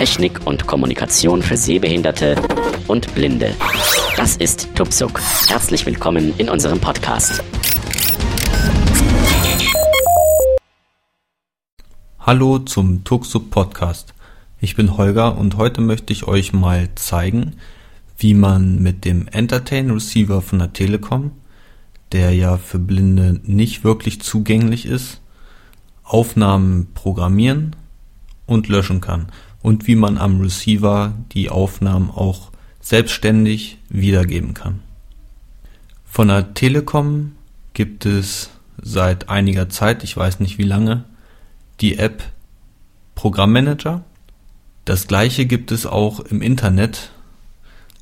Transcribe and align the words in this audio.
Technik 0.00 0.46
und 0.46 0.66
Kommunikation 0.66 1.42
für 1.42 1.58
Sehbehinderte 1.58 2.34
und 2.88 3.14
Blinde. 3.14 3.54
Das 4.16 4.34
ist 4.38 4.74
Tupsuk. 4.74 5.20
Herzlich 5.46 5.84
willkommen 5.84 6.32
in 6.38 6.48
unserem 6.48 6.80
Podcast. 6.80 7.44
Hallo 12.18 12.60
zum 12.60 13.04
Tuxup 13.04 13.50
Podcast. 13.50 14.14
Ich 14.58 14.74
bin 14.74 14.96
Holger 14.96 15.36
und 15.36 15.58
heute 15.58 15.82
möchte 15.82 16.14
ich 16.14 16.26
euch 16.26 16.54
mal 16.54 16.88
zeigen, 16.94 17.56
wie 18.16 18.32
man 18.32 18.78
mit 18.78 19.04
dem 19.04 19.28
Entertain 19.28 19.90
Receiver 19.90 20.40
von 20.40 20.60
der 20.60 20.72
Telekom, 20.72 21.32
der 22.12 22.34
ja 22.34 22.56
für 22.56 22.78
Blinde 22.78 23.38
nicht 23.44 23.84
wirklich 23.84 24.22
zugänglich 24.22 24.86
ist, 24.86 25.20
Aufnahmen 26.04 26.88
programmieren 26.94 27.76
und 28.46 28.68
löschen 28.68 29.02
kann 29.02 29.26
und 29.62 29.86
wie 29.86 29.96
man 29.96 30.18
am 30.18 30.40
Receiver 30.40 31.14
die 31.32 31.50
Aufnahmen 31.50 32.10
auch 32.10 32.50
selbstständig 32.80 33.78
wiedergeben 33.88 34.54
kann. 34.54 34.80
Von 36.04 36.28
der 36.28 36.54
Telekom 36.54 37.32
gibt 37.72 38.06
es 38.06 38.50
seit 38.82 39.28
einiger 39.28 39.68
Zeit, 39.68 40.02
ich 40.02 40.16
weiß 40.16 40.40
nicht 40.40 40.58
wie 40.58 40.64
lange, 40.64 41.04
die 41.80 41.98
App 41.98 42.22
Programmmanager. 43.14 44.02
Das 44.86 45.06
gleiche 45.06 45.44
gibt 45.44 45.72
es 45.72 45.86
auch 45.86 46.20
im 46.20 46.40
Internet, 46.40 47.10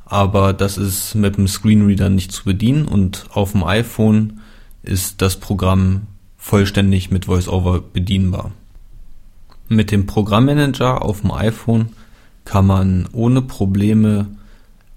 aber 0.05 0.53
das 0.53 0.79
ist 0.79 1.15
mit 1.15 1.37
dem 1.37 1.49
Screenreader 1.49 2.09
nicht 2.09 2.33
zu 2.33 2.45
bedienen 2.45 2.87
und 2.87 3.27
auf 3.31 3.53
dem 3.53 3.65
iPhone 3.65 4.41
ist 4.83 5.21
das 5.21 5.37
Programm 5.37 6.07
vollständig 6.37 7.11
mit 7.11 7.27
VoiceOver 7.29 7.81
bedienbar. 7.81 8.53
Mit 9.69 9.91
dem 9.91 10.07
Programmmanager 10.07 11.03
auf 11.03 11.21
dem 11.21 11.31
iPhone 11.31 11.91
kann 12.45 12.67
man 12.67 13.09
ohne 13.13 13.43
Probleme 13.43 14.27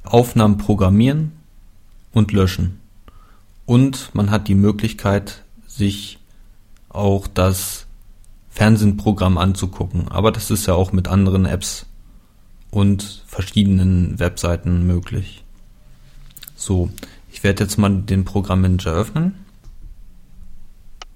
Aufnahmen 0.03 0.57
programmieren 0.57 1.33
und 2.13 2.31
löschen. 2.31 2.79
Und 3.65 4.09
man 4.13 4.31
hat 4.31 4.47
die 4.47 4.55
Möglichkeit, 4.55 5.43
sich 5.67 6.19
auch 6.89 7.27
das 7.27 7.85
Fernsehprogramm 8.49 9.37
anzugucken. 9.37 10.07
Aber 10.09 10.31
das 10.31 10.51
ist 10.51 10.65
ja 10.65 10.73
auch 10.73 10.91
mit 10.91 11.07
anderen 11.07 11.45
Apps 11.45 11.85
und 12.69 13.23
verschiedenen 13.27 14.19
Webseiten 14.19 14.87
möglich. 14.87 15.43
So, 16.55 16.89
ich 17.31 17.43
werde 17.43 17.63
jetzt 17.63 17.77
mal 17.77 18.01
den 18.01 18.23
Programmmanager 18.23 18.93
öffnen. 18.93 19.35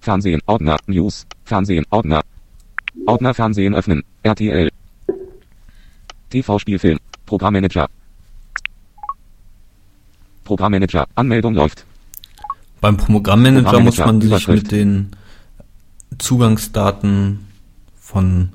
Fernsehen, 0.02 0.42
Ordner, 0.46 0.78
News, 0.88 1.26
Fernsehen, 1.46 1.86
Ordner, 1.90 2.22
Ordner 3.06 3.34
Fernsehen 3.34 3.76
öffnen. 3.76 4.04
RTL. 4.24 4.72
TV-Spielfilm. 6.30 7.00
Programmmanager. 7.26 7.88
Programmmanager. 10.44 11.08
Anmeldung 11.16 11.54
läuft. 11.54 11.86
Beim 12.82 12.98
Programmmanager 12.98 13.80
muss 13.80 13.98
man 13.98 14.22
sich 14.22 14.48
mit 14.48 14.72
den 14.72 15.16
Zugangsdaten 16.18 17.48
von 18.00 18.54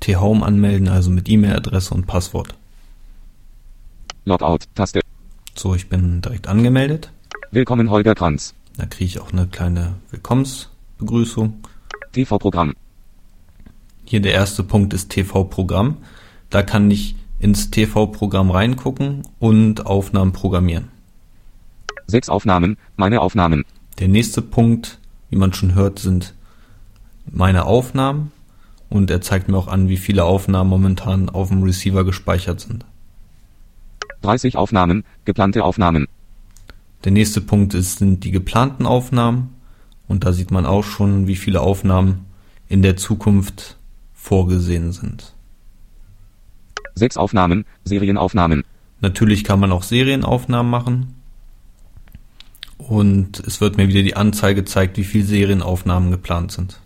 T-Home 0.00 0.44
anmelden, 0.44 0.88
also 0.88 1.10
mit 1.10 1.28
E-Mail-Adresse 1.28 1.94
und 1.94 2.06
Passwort. 2.06 2.54
Logout, 4.24 4.60
Taste. 4.74 5.00
So, 5.54 5.74
ich 5.74 5.88
bin 5.88 6.20
direkt 6.20 6.48
angemeldet. 6.48 7.10
Willkommen 7.50 7.90
Holger 7.90 8.14
Kranz. 8.14 8.54
Da 8.76 8.86
kriege 8.86 9.04
ich 9.04 9.20
auch 9.20 9.32
eine 9.32 9.46
kleine 9.46 9.94
Willkommensbegrüßung. 10.10 11.62
TV-Programm. 12.12 12.74
Hier 14.12 14.20
der 14.20 14.34
erste 14.34 14.62
Punkt 14.62 14.92
ist 14.92 15.08
TV-Programm. 15.08 15.96
Da 16.50 16.62
kann 16.62 16.90
ich 16.90 17.16
ins 17.38 17.70
TV-Programm 17.70 18.50
reingucken 18.50 19.22
und 19.38 19.86
Aufnahmen 19.86 20.32
programmieren. 20.32 20.88
Sechs 22.06 22.28
Aufnahmen, 22.28 22.76
meine 22.96 23.22
Aufnahmen. 23.22 23.64
Der 24.00 24.08
nächste 24.08 24.42
Punkt, 24.42 24.98
wie 25.30 25.36
man 25.36 25.54
schon 25.54 25.74
hört, 25.74 25.98
sind 25.98 26.34
meine 27.24 27.64
Aufnahmen 27.64 28.32
und 28.90 29.10
er 29.10 29.22
zeigt 29.22 29.48
mir 29.48 29.56
auch 29.56 29.68
an, 29.68 29.88
wie 29.88 29.96
viele 29.96 30.24
Aufnahmen 30.24 30.68
momentan 30.68 31.30
auf 31.30 31.48
dem 31.48 31.62
Receiver 31.62 32.04
gespeichert 32.04 32.60
sind. 32.60 32.84
30 34.20 34.58
Aufnahmen, 34.58 35.04
geplante 35.24 35.64
Aufnahmen. 35.64 36.06
Der 37.04 37.12
nächste 37.12 37.40
Punkt 37.40 37.72
ist, 37.72 38.00
sind 38.00 38.24
die 38.24 38.30
geplanten 38.30 38.84
Aufnahmen 38.84 39.54
und 40.06 40.26
da 40.26 40.34
sieht 40.34 40.50
man 40.50 40.66
auch 40.66 40.84
schon, 40.84 41.28
wie 41.28 41.36
viele 41.36 41.62
Aufnahmen 41.62 42.26
in 42.68 42.82
der 42.82 42.98
Zukunft 42.98 43.78
vorgesehen 44.22 44.92
sind. 44.92 45.34
Sechs 46.94 47.16
Aufnahmen, 47.16 47.64
Serienaufnahmen. 47.84 48.62
Natürlich 49.00 49.42
kann 49.42 49.58
man 49.58 49.72
auch 49.72 49.82
Serienaufnahmen 49.82 50.70
machen. 50.70 51.16
Und 52.78 53.40
es 53.40 53.60
wird 53.60 53.76
mir 53.76 53.88
wieder 53.88 54.02
die 54.02 54.14
Anzeige 54.14 54.62
gezeigt, 54.62 54.96
wie 54.96 55.04
viele 55.04 55.24
Serienaufnahmen 55.24 56.12
geplant 56.12 56.52
sind. 56.52 56.80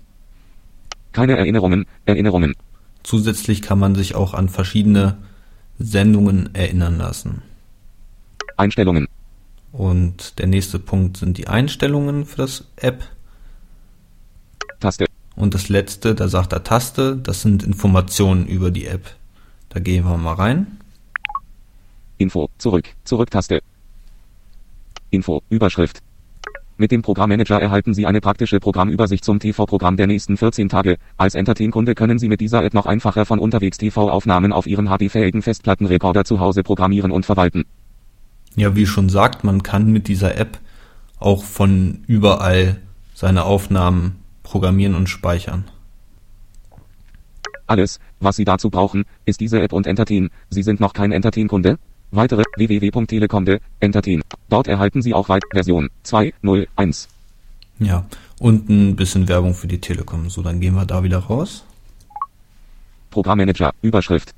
Keine 1.13 1.37
Erinnerungen, 1.37 1.85
Erinnerungen. 2.07 2.55
Zusätzlich 3.03 3.61
kann 3.61 3.79
man 3.79 3.95
sich 3.95 4.15
auch 4.15 4.33
an 4.33 4.49
verschiedene 4.49 5.19
Sendungen 5.79 6.55
erinnern 6.55 6.97
lassen. 6.97 7.43
Einstellungen. 8.57 9.09
Und 9.73 10.39
der 10.39 10.47
nächste 10.47 10.79
Punkt 10.79 11.19
sind 11.19 11.37
die 11.37 11.49
Einstellungen 11.49 12.25
für 12.25 12.39
das 12.39 12.65
App. 12.77 13.05
Taste. 14.81 15.07
Und 15.37 15.55
das 15.55 15.69
letzte, 15.69 16.15
da 16.15 16.29
sagt 16.29 16.53
er 16.55 16.65
Taste, 16.65 17.17
das 17.17 17.43
sind 17.43 17.63
Informationen 17.63 18.47
über 18.47 18.71
die 18.71 18.87
App. 18.87 19.15
Da 19.69 19.81
gehen 19.81 20.05
wir 20.05 20.17
mal 20.17 20.35
rein. 20.35 20.79
Info, 22.17 22.49
zurück, 22.57 22.89
Zurück-Taste. 23.05 23.61
Info, 25.11 25.43
Überschrift. 25.51 26.01
Mit 26.79 26.91
dem 26.91 27.03
Programmmanager 27.03 27.61
erhalten 27.61 27.95
Sie 27.95 28.07
eine 28.07 28.21
praktische 28.21 28.61
Programmübersicht 28.61 29.25
zum 29.25 29.39
TV-Programm 29.39 29.97
der 29.97 30.07
nächsten 30.07 30.37
14 30.37 30.69
Tage. 30.69 30.97
Als 31.17 31.35
Entertain-Kunde 31.35 31.95
können 31.95 32.19
Sie 32.19 32.29
mit 32.29 32.41
dieser 32.41 32.65
App 32.65 32.75
noch 32.75 32.87
einfacher 32.87 33.25
von 33.25 33.39
unterwegs 33.39 33.79
TV-Aufnahmen 33.79 34.53
auf 34.53 34.67
Ihren 34.67 34.89
HD-fähigen 34.89 35.43
Festplattenrekorder 35.43 36.25
zu 36.25 36.41
Hause 36.41 36.63
programmieren 36.63 37.13
und 37.13 37.25
verwalten. 37.25 37.65
Ja, 38.57 38.75
wie 38.75 38.87
schon 38.87 39.09
sagt, 39.09 39.45
man 39.45 39.63
kann 39.63 39.91
mit 39.91 40.09
dieser 40.09 40.37
App 40.37 40.59
auch 41.19 41.45
von 41.45 42.05
überall 42.07 42.79
seine 43.15 43.45
Aufnahmen 43.45 44.17
programmieren 44.47 44.95
und 44.95 45.09
speichern. 45.09 45.65
Alles, 47.67 47.99
was 48.21 48.37
Sie 48.37 48.45
dazu 48.45 48.71
brauchen, 48.71 49.05
ist 49.25 49.41
diese 49.41 49.61
App 49.61 49.73
und 49.73 49.89
Entertain. 49.89 50.31
Sie 50.51 50.62
sind 50.62 50.79
noch 50.79 50.93
kein 50.93 51.11
Entertain-Kunde? 51.11 51.79
Weitere 52.12 52.45
www.telekom.de 52.56 53.59
Entertain. 53.81 54.23
Dort 54.49 54.69
erhalten 54.69 55.03
Sie 55.03 55.15
auch 55.15 55.29
weit 55.29 55.43
Version 55.53 55.91
2.0.1. 56.05 57.09
Ja, 57.81 58.06
und 58.39 58.71
ein 58.71 58.95
bisschen 58.95 59.27
Werbung 59.27 59.53
für 59.53 59.67
die 59.67 59.81
Telekom. 59.81 60.31
So, 60.31 60.43
dann 60.43 60.61
gehen 60.61 60.75
wir 60.75 60.87
da 60.87 61.03
wieder 61.03 61.19
raus. 61.19 61.65
Programmmanager, 63.11 63.75
Überschrift. 63.83 64.33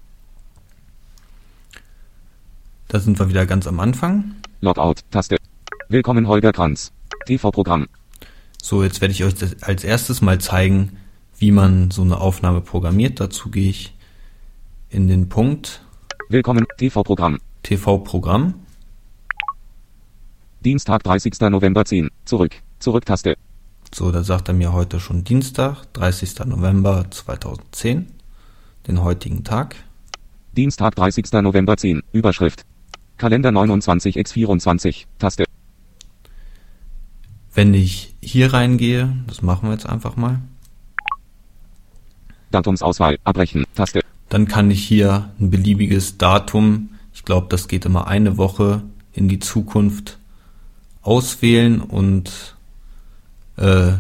Da 2.88 2.98
sind 2.98 3.18
wir 3.18 3.28
wieder 3.28 3.44
ganz 3.44 3.66
am 3.66 3.78
Anfang. 3.78 4.36
Logout, 4.62 5.02
Taste. 5.10 5.36
Willkommen 5.90 6.26
Holger 6.26 6.52
Kranz. 6.52 6.92
TV-Programm. 7.26 7.88
So, 8.60 8.82
jetzt 8.82 9.00
werde 9.00 9.12
ich 9.12 9.24
euch 9.24 9.34
als 9.62 9.84
erstes 9.84 10.20
mal 10.20 10.40
zeigen, 10.40 10.98
wie 11.38 11.52
man 11.52 11.90
so 11.90 12.02
eine 12.02 12.20
Aufnahme 12.20 12.60
programmiert. 12.60 13.20
Dazu 13.20 13.50
gehe 13.50 13.70
ich 13.70 13.94
in 14.90 15.08
den 15.08 15.28
Punkt 15.28 15.82
Willkommen, 16.30 16.66
TV-Programm. 16.76 17.38
TV-Programm. 17.62 18.54
Dienstag, 20.62 21.02
30. 21.04 21.40
November 21.40 21.86
10. 21.86 22.10
Zurück. 22.26 22.56
Zurück-Taste. 22.80 23.36
So, 23.94 24.12
da 24.12 24.22
sagt 24.22 24.48
er 24.48 24.54
mir 24.54 24.74
heute 24.74 25.00
schon 25.00 25.24
Dienstag, 25.24 25.90
30. 25.94 26.40
November 26.44 27.06
2010, 27.10 28.08
den 28.86 29.02
heutigen 29.02 29.44
Tag. 29.44 29.76
Dienstag, 30.54 30.96
30. 30.96 31.32
November 31.40 31.78
10. 31.78 32.02
Überschrift. 32.12 32.66
Kalender 33.16 33.50
29 33.50 34.18
x 34.18 34.32
24. 34.32 35.06
Taste. 35.18 35.44
Wenn 37.54 37.72
ich 37.72 38.14
hier 38.30 38.52
reingehe, 38.52 39.12
das 39.26 39.42
machen 39.42 39.68
wir 39.68 39.72
jetzt 39.72 39.86
einfach 39.86 40.16
mal. 40.16 40.40
Datumsauswahl, 42.50 43.18
abbrechen, 43.24 43.64
Taste. 43.74 44.00
Dann 44.28 44.46
kann 44.46 44.70
ich 44.70 44.84
hier 44.84 45.30
ein 45.40 45.50
beliebiges 45.50 46.18
Datum, 46.18 46.90
ich 47.14 47.24
glaube, 47.24 47.46
das 47.50 47.68
geht 47.68 47.84
immer 47.84 48.06
eine 48.06 48.36
Woche 48.36 48.82
in 49.12 49.28
die 49.28 49.38
Zukunft, 49.38 50.18
auswählen 51.02 51.80
und 51.80 52.56
äh, 53.56 53.92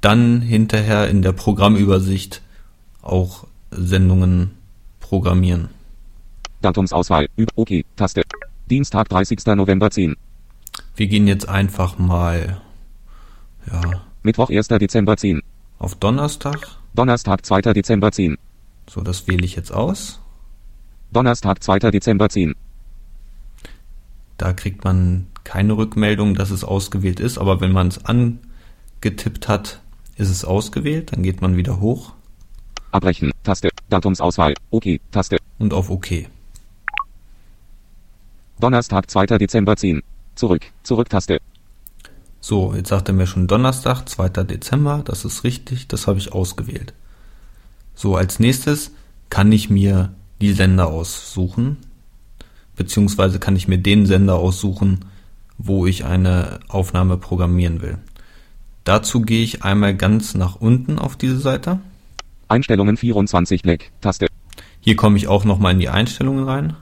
dann 0.00 0.40
hinterher 0.40 1.08
in 1.08 1.22
der 1.22 1.32
Programmübersicht 1.32 2.42
auch 3.02 3.46
Sendungen 3.70 4.52
programmieren. 5.00 5.68
Datumsauswahl, 6.62 7.28
OK, 7.54 7.84
Taste. 7.96 8.22
Dienstag, 8.70 9.08
30. 9.08 9.46
November 9.46 9.90
10. 9.90 10.16
Wir 10.96 11.06
gehen 11.06 11.26
jetzt 11.26 11.48
einfach 11.48 11.98
mal 11.98 12.60
ja, 13.72 14.02
Mittwoch, 14.22 14.50
1. 14.50 14.68
Dezember 14.68 15.16
10. 15.16 15.42
auf 15.78 15.94
Donnerstag. 15.94 16.68
Donnerstag, 16.94 17.44
2. 17.44 17.60
Dezember 17.72 18.12
10. 18.12 18.36
So, 18.88 19.00
das 19.00 19.28
wähle 19.28 19.44
ich 19.44 19.56
jetzt 19.56 19.70
aus. 19.72 20.20
Donnerstag, 21.12 21.62
2. 21.62 21.78
Dezember 21.90 22.28
10. 22.28 22.54
Da 24.36 24.52
kriegt 24.52 24.84
man 24.84 25.26
keine 25.44 25.76
Rückmeldung, 25.76 26.34
dass 26.34 26.50
es 26.50 26.64
ausgewählt 26.64 27.20
ist, 27.20 27.38
aber 27.38 27.60
wenn 27.60 27.72
man 27.72 27.88
es 27.88 28.04
angetippt 28.04 29.48
hat, 29.48 29.80
ist 30.16 30.30
es 30.30 30.44
ausgewählt, 30.44 31.12
dann 31.12 31.22
geht 31.22 31.40
man 31.40 31.56
wieder 31.56 31.80
hoch 31.80 32.12
Abbrechen, 32.90 33.32
Taste, 33.42 33.68
Datumsauswahl, 33.90 34.54
OK, 34.70 34.98
Taste. 35.10 35.38
und 35.58 35.74
auf 35.74 35.90
OK. 35.90 36.26
Donnerstag, 38.60 39.10
2. 39.10 39.26
Dezember 39.38 39.76
10. 39.76 40.02
Zurück, 40.34 40.64
Zurück-Taste. 40.82 41.38
So, 42.48 42.72
jetzt 42.74 42.88
sagt 42.88 43.08
er 43.08 43.14
mir 43.14 43.26
schon 43.26 43.46
Donnerstag, 43.46 44.08
2. 44.08 44.30
Dezember, 44.44 45.02
das 45.04 45.26
ist 45.26 45.44
richtig, 45.44 45.86
das 45.86 46.06
habe 46.06 46.18
ich 46.18 46.32
ausgewählt. 46.32 46.94
So, 47.94 48.16
als 48.16 48.40
nächstes 48.40 48.90
kann 49.28 49.52
ich 49.52 49.68
mir 49.68 50.14
die 50.40 50.54
Sender 50.54 50.86
aussuchen, 50.86 51.76
beziehungsweise 52.74 53.38
kann 53.38 53.54
ich 53.54 53.68
mir 53.68 53.76
den 53.76 54.06
Sender 54.06 54.36
aussuchen, 54.36 55.04
wo 55.58 55.84
ich 55.84 56.06
eine 56.06 56.60
Aufnahme 56.68 57.18
programmieren 57.18 57.82
will. 57.82 57.98
Dazu 58.82 59.20
gehe 59.20 59.44
ich 59.44 59.62
einmal 59.62 59.94
ganz 59.94 60.34
nach 60.34 60.56
unten 60.56 60.98
auf 60.98 61.16
diese 61.16 61.40
Seite. 61.40 61.80
Einstellungen 62.48 62.96
24 62.96 63.60
Black, 63.60 63.90
Taste. 64.00 64.26
Hier 64.80 64.96
komme 64.96 65.18
ich 65.18 65.28
auch 65.28 65.44
nochmal 65.44 65.74
in 65.74 65.80
die 65.80 65.90
Einstellungen 65.90 66.44
rein. 66.44 66.76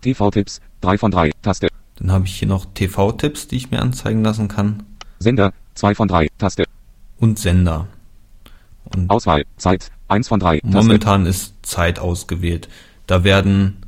TV-Tipps, 0.00 0.60
3 0.80 0.98
von 0.98 1.12
3, 1.12 1.30
Taste. 1.40 1.68
Dann 2.00 2.10
habe 2.10 2.26
ich 2.26 2.34
hier 2.34 2.48
noch 2.48 2.66
TV-Tipps, 2.74 3.46
die 3.46 3.58
ich 3.58 3.70
mir 3.70 3.80
anzeigen 3.80 4.24
lassen 4.24 4.48
kann. 4.48 4.82
Sender, 5.24 5.52
2 5.74 5.94
von 5.94 6.06
3, 6.06 6.28
Taste. 6.38 6.64
Und 7.18 7.38
Sender. 7.38 7.88
Und 8.84 9.10
Auswahl, 9.10 9.44
Zeit, 9.56 9.90
1 10.08 10.28
von 10.28 10.38
3, 10.38 10.60
Taste. 10.60 10.76
momentan 10.76 11.26
ist 11.26 11.54
Zeit 11.62 11.98
ausgewählt. 11.98 12.68
Da 13.06 13.24
werden 13.24 13.78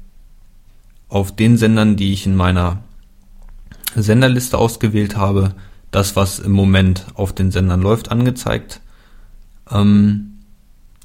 auf 1.09 1.37
den 1.37 1.56
Sendern, 1.56 1.97
die 1.97 2.12
ich 2.12 2.27
in 2.27 2.35
meiner 2.35 2.79
Senderliste 3.94 4.59
ausgewählt 4.59 5.17
habe, 5.17 5.55
das, 5.91 6.17
was 6.17 6.38
im 6.38 6.53
Moment 6.53 7.06
auf 7.15 7.33
den 7.33 7.50
Sendern 7.50 7.81
läuft, 7.81 8.11
angezeigt. 8.11 8.81
Ähm, 9.71 10.39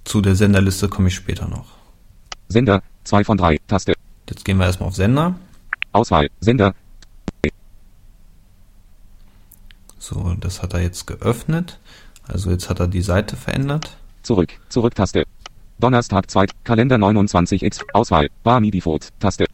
zu 0.03 0.21
der 0.21 0.35
Senderliste 0.35 0.89
komme 0.89 1.09
ich 1.09 1.15
später 1.15 1.47
noch. 1.47 1.65
Sender, 2.47 2.81
2 3.03 3.23
von 3.23 3.37
3, 3.37 3.59
Taste. 3.67 3.93
Jetzt 4.29 4.45
gehen 4.45 4.57
wir 4.57 4.65
erstmal 4.65 4.89
auf 4.89 4.95
Sender. 4.95 5.35
Auswahl, 5.91 6.29
Sender, 6.39 6.73
So, 10.11 10.35
das 10.37 10.61
hat 10.61 10.73
er 10.73 10.81
jetzt 10.81 11.07
geöffnet. 11.07 11.79
Also 12.27 12.51
jetzt 12.51 12.69
hat 12.69 12.81
er 12.81 12.87
die 12.89 13.01
Seite 13.01 13.37
verändert. 13.37 13.95
zurück, 14.23 14.51
Zurück-Taste. 14.67 15.23
Donnerstag, 15.79 16.29
2. 16.29 16.47
Kalender 16.65 16.97
29x, 16.97 17.81
Auswahl, 17.93 18.27
Bar 18.43 18.59
Default, 18.59 19.09
Taste. 19.19 19.45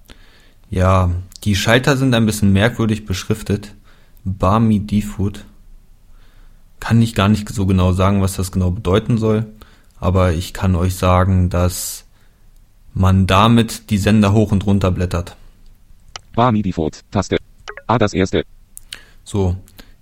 Ja, 0.72 1.12
die 1.44 1.56
Schalter 1.56 1.96
sind 1.96 2.14
ein 2.16 2.26
bisschen 2.26 2.52
merkwürdig 2.54 3.06
beschriftet. 3.06 3.76
Barmi 4.26 4.80
Defood. 4.80 5.46
Kann 6.80 7.02
ich 7.04 7.14
gar 7.14 7.30
nicht 7.30 7.48
so 7.50 7.68
genau 7.68 7.94
sagen, 7.94 8.22
was 8.24 8.36
das 8.36 8.52
genau 8.52 8.72
bedeuten 8.72 9.20
soll. 9.20 9.46
Aber 10.00 10.34
ich 10.34 10.54
kann 10.54 10.76
euch 10.76 10.96
sagen, 10.96 11.50
dass 11.50 12.06
man 12.96 13.28
damit 13.28 13.92
die 13.92 14.00
Sender 14.00 14.34
hoch 14.34 14.52
und 14.52 14.66
runter 14.66 14.90
blättert. 14.92 15.38
Bar 16.36 16.52
Default, 16.52 17.04
Taste. 17.12 17.38
A 17.86 17.98
das 18.00 18.14
erste, 18.14 18.44
So, 19.24 19.56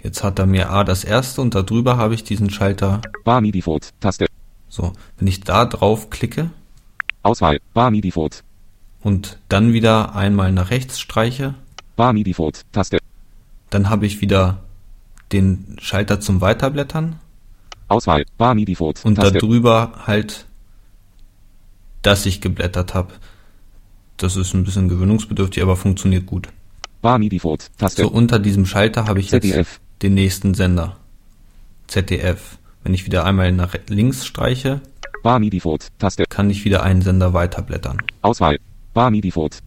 jetzt 0.05 0.23
hat 0.23 0.39
er 0.39 0.45
mir 0.45 0.69
A 0.69 0.83
das 0.83 1.03
erste 1.03 1.41
und 1.41 1.55
darüber 1.55 1.97
habe 1.97 2.13
ich 2.13 2.23
diesen 2.23 2.49
Schalter. 2.49 3.01
Bar 3.23 3.41
Default, 3.41 3.91
Taste. 3.99 4.27
So, 4.69 4.93
wenn 5.17 5.27
ich 5.27 5.41
da 5.41 5.65
drauf 5.65 6.09
klicke 6.09 6.51
Auswahl, 7.23 7.59
Bar 7.73 7.91
Default, 7.91 8.43
und 9.01 9.39
dann 9.49 9.73
wieder 9.73 10.15
einmal 10.15 10.51
nach 10.51 10.69
rechts 10.69 10.99
streiche, 10.99 11.55
Bar 11.95 12.13
Default, 12.13 12.61
Taste. 12.71 12.99
dann 13.71 13.89
habe 13.89 14.05
ich 14.05 14.21
wieder 14.21 14.59
den 15.31 15.75
Schalter 15.81 16.19
zum 16.19 16.39
Weiterblättern 16.39 17.19
Auswahl, 17.87 18.25
Bar 18.37 18.55
Default, 18.55 19.03
und 19.05 19.17
darüber 19.17 20.03
halt, 20.05 20.45
dass 22.03 22.27
ich 22.27 22.41
geblättert 22.41 22.93
habe. 22.93 23.13
Das 24.17 24.35
ist 24.37 24.53
ein 24.53 24.63
bisschen 24.63 24.87
gewöhnungsbedürftig, 24.87 25.63
aber 25.63 25.75
funktioniert 25.75 26.27
gut. 26.27 26.49
Bar 27.01 27.17
Default, 27.19 27.71
Taste. 27.77 28.03
So 28.03 28.09
unter 28.09 28.37
diesem 28.37 28.67
Schalter 28.67 29.07
habe 29.07 29.19
ich 29.19 29.31
jetzt 29.31 29.43
ZDF. 29.43 29.79
Den 30.01 30.13
nächsten 30.13 30.53
Sender. 30.53 30.97
ZDF. 31.87 32.57
Wenn 32.83 32.93
ich 32.93 33.05
wieder 33.05 33.25
einmal 33.25 33.51
nach 33.51 33.75
links 33.87 34.25
streiche, 34.25 34.81
Bar 35.23 35.39
Default, 35.39 35.87
Taste. 35.97 36.25
kann 36.29 36.49
ich 36.51 36.65
wieder 36.65 36.83
einen 36.83 37.01
Sender 37.01 37.33
weiterblättern. 37.33 37.97
Auswahl, 38.21 38.59
Bar 38.93 39.11
Default. 39.11 39.59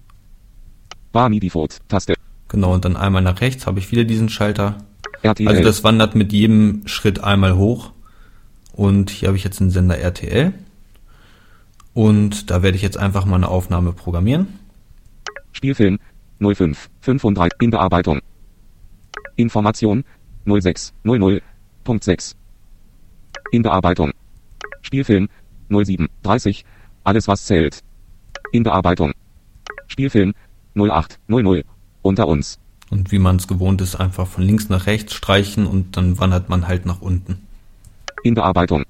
Bar 1.10 1.30
Default, 1.30 1.78
Taste. 1.88 2.14
Genau, 2.46 2.72
und 2.72 2.84
dann 2.84 2.96
einmal 2.96 3.22
nach 3.22 3.40
rechts 3.40 3.66
habe 3.66 3.80
ich 3.80 3.90
wieder 3.90 4.04
diesen 4.04 4.28
Schalter. 4.28 4.78
RTL. 5.22 5.48
Also 5.48 5.62
das 5.62 5.82
wandert 5.82 6.14
mit 6.14 6.32
jedem 6.32 6.86
Schritt 6.86 7.25
einmal 7.25 7.56
hoch. 7.56 7.90
Und 8.72 9.10
hier 9.10 9.28
habe 9.28 9.36
ich 9.36 9.42
jetzt 9.42 9.60
einen 9.60 9.70
Sender 9.70 9.98
RTL. 9.98 10.52
Und 11.92 12.50
da 12.50 12.62
werde 12.62 12.76
ich 12.76 12.82
jetzt 12.82 12.96
einfach 12.96 13.25
mal 13.25 13.34
eine 13.34 13.48
Aufnahme 13.48 13.92
programmieren. 13.92 14.46
Spielfilm 15.52 15.98
05 16.38 16.88
35 17.00 17.60
in 17.60 17.70
Bearbeitung. 17.70 18.20
Information 19.34 20.04
06 20.48 20.94
00.6 21.04 22.34
in 23.52 23.62
Bearbeitung. 23.62 24.12
Spielfilm 24.82 25.28
07 25.70 26.08
30 26.22 26.64
alles 27.04 27.28
was 27.28 27.46
zählt. 27.46 27.82
In 28.52 28.62
Bearbeitung. 28.62 29.12
Spielfilm 29.86 30.34
08 30.74 31.18
00 31.28 31.64
unter 32.02 32.28
uns. 32.28 32.58
Und 32.90 33.12
wie 33.12 33.18
man 33.18 33.36
es 33.36 33.48
gewohnt 33.48 33.80
ist, 33.80 33.96
einfach 33.96 34.26
von 34.26 34.44
links 34.44 34.68
nach 34.68 34.86
rechts 34.86 35.14
streichen 35.14 35.66
und 35.66 35.96
dann 35.96 36.18
wandert 36.18 36.48
man 36.48 36.66
halt 36.68 36.86
nach 36.86 37.02
unten. 37.02 37.46
In 38.22 38.34
Bearbeitung. 38.34 38.84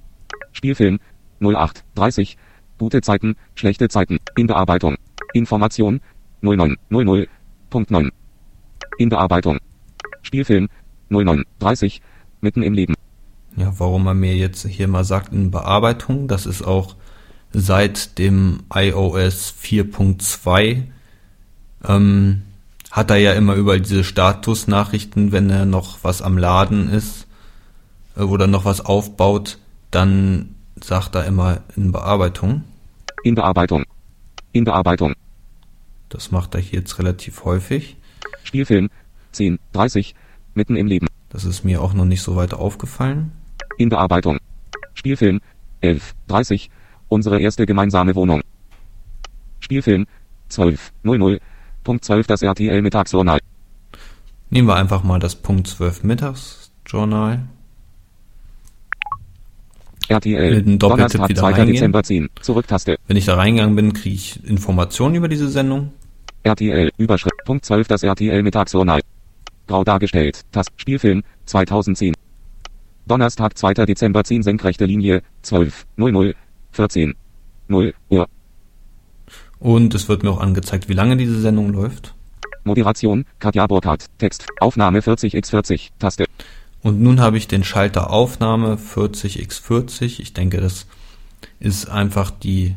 Spielfilm 0.52 1.00
08 1.40 1.84
30 1.94 2.36
gute 2.78 3.00
Zeiten, 3.00 3.36
schlechte 3.54 3.88
Zeiten. 3.88 4.18
In 4.36 4.46
Bearbeitung. 4.46 4.96
Information 5.32 6.00
09 6.40 6.76
00.9 6.90 8.10
in 8.98 9.08
Bearbeitung. 9.08 9.58
Spielfilm 10.22 10.68
09 11.08 11.44
30 11.58 12.02
mitten 12.40 12.62
im 12.62 12.72
Leben. 12.72 12.94
Ja, 13.56 13.72
warum 13.78 14.06
er 14.06 14.14
mir 14.14 14.36
jetzt 14.36 14.66
hier 14.66 14.88
mal 14.88 15.04
sagt 15.04 15.32
in 15.32 15.50
Bearbeitung, 15.50 16.28
das 16.28 16.46
ist 16.46 16.62
auch 16.62 16.96
seit 17.52 18.18
dem 18.18 18.60
iOS 18.72 19.54
4.2 19.60 20.84
ähm, 21.84 22.42
hat 22.90 23.10
er 23.10 23.16
ja 23.16 23.32
immer 23.32 23.54
überall 23.54 23.80
diese 23.80 24.04
Statusnachrichten, 24.04 25.32
wenn 25.32 25.50
er 25.50 25.66
noch 25.66 25.98
was 26.02 26.22
am 26.22 26.38
Laden 26.38 26.88
ist 26.88 27.26
äh, 28.16 28.22
oder 28.22 28.46
noch 28.46 28.64
was 28.64 28.80
aufbaut, 28.80 29.58
dann 29.90 30.54
sagt 30.80 31.14
er 31.14 31.26
immer 31.26 31.60
in 31.76 31.92
Bearbeitung. 31.92 32.64
In 33.24 33.34
Bearbeitung. 33.34 33.84
In 34.52 34.64
Bearbeitung. 34.64 35.14
Das 36.08 36.30
macht 36.30 36.54
er 36.54 36.60
hier 36.60 36.80
jetzt 36.80 36.98
relativ 36.98 37.44
häufig. 37.44 37.96
Spielfilm 38.44 38.88
10 39.32 39.58
30 39.72 40.14
mitten 40.58 40.76
im 40.76 40.86
Leben. 40.86 41.06
Das 41.30 41.44
ist 41.44 41.64
mir 41.64 41.80
auch 41.80 41.94
noch 41.94 42.04
nicht 42.04 42.20
so 42.20 42.36
weiter 42.36 42.58
aufgefallen. 42.58 43.32
In 43.78 43.88
Bearbeitung. 43.88 44.38
Spielfilm 44.94 45.40
11 45.80 46.14
30 46.26 46.70
unsere 47.08 47.40
erste 47.40 47.64
gemeinsame 47.64 48.14
Wohnung. 48.14 48.42
Spielfilm 49.60 50.06
12 50.48 50.92
00 51.02 51.40
Punkt 51.84 52.04
12 52.04 52.26
das 52.26 52.42
RTL 52.42 52.82
Mittagsjournal. 52.82 53.38
Nehmen 54.50 54.68
wir 54.68 54.76
einfach 54.76 55.02
mal 55.04 55.18
das 55.18 55.36
Punkt 55.36 55.68
12 55.68 56.04
Mittagsjournal. 56.04 57.48
RTL. 60.08 60.54
Mit 60.56 60.66
einem 60.66 60.78
Doppeltipp 60.78 61.28
wieder 61.28 61.40
2. 61.40 61.46
reingehen. 61.50 61.74
Dezember 61.74 62.02
10. 62.02 62.28
Zurücktaste. 62.40 62.98
Wenn 63.06 63.16
ich 63.16 63.26
da 63.26 63.34
reingegangen 63.34 63.76
bin, 63.76 63.92
kriege 63.92 64.14
ich 64.14 64.44
Informationen 64.44 65.14
über 65.14 65.28
diese 65.28 65.48
Sendung. 65.48 65.92
RTL. 66.42 66.90
Überschrift. 66.96 67.44
Punkt 67.44 67.64
12 67.64 67.88
das 67.88 68.02
RTL 68.02 68.42
Mittagsjournal. 68.42 69.00
Grau 69.68 69.84
dargestellt. 69.84 70.40
Tast. 70.50 70.70
Spielfilm 70.76 71.22
2010. 71.46 72.14
Donnerstag, 73.06 73.56
2. 73.56 73.74
Dezember 73.86 74.24
10. 74.24 74.42
Senkrechte 74.42 74.84
Linie 74.84 75.22
12 75.42 75.86
00 75.96 76.34
14 76.72 77.14
0 77.68 77.94
Uhr. 78.08 78.28
Und 79.60 79.94
es 79.94 80.08
wird 80.08 80.22
mir 80.22 80.30
auch 80.30 80.40
angezeigt, 80.40 80.88
wie 80.88 80.94
lange 80.94 81.16
diese 81.16 81.40
Sendung 81.40 81.72
läuft. 81.72 82.14
Moderation 82.64 83.24
Katja 83.38 83.66
Burkhardt. 83.66 84.06
Text. 84.18 84.46
Aufnahme 84.60 85.00
40x40. 85.00 85.88
Taste. 85.98 86.26
Und 86.82 87.00
nun 87.00 87.20
habe 87.20 87.38
ich 87.38 87.48
den 87.48 87.64
Schalter 87.64 88.10
Aufnahme 88.10 88.76
40x40. 88.76 90.20
Ich 90.20 90.32
denke, 90.32 90.60
das 90.60 90.86
ist 91.58 91.88
einfach 91.88 92.30
die 92.30 92.76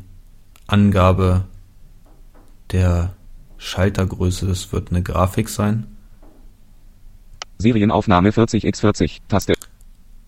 Angabe 0.68 1.46
der 2.72 3.14
Schaltergröße. 3.58 4.48
Das 4.48 4.72
wird 4.74 4.90
eine 4.90 5.04
Grafik 5.04 5.50
sein. 5.50 5.86
Serienaufnahme 7.62 8.32
40x40. 8.32 9.20
Taste. 9.28 9.54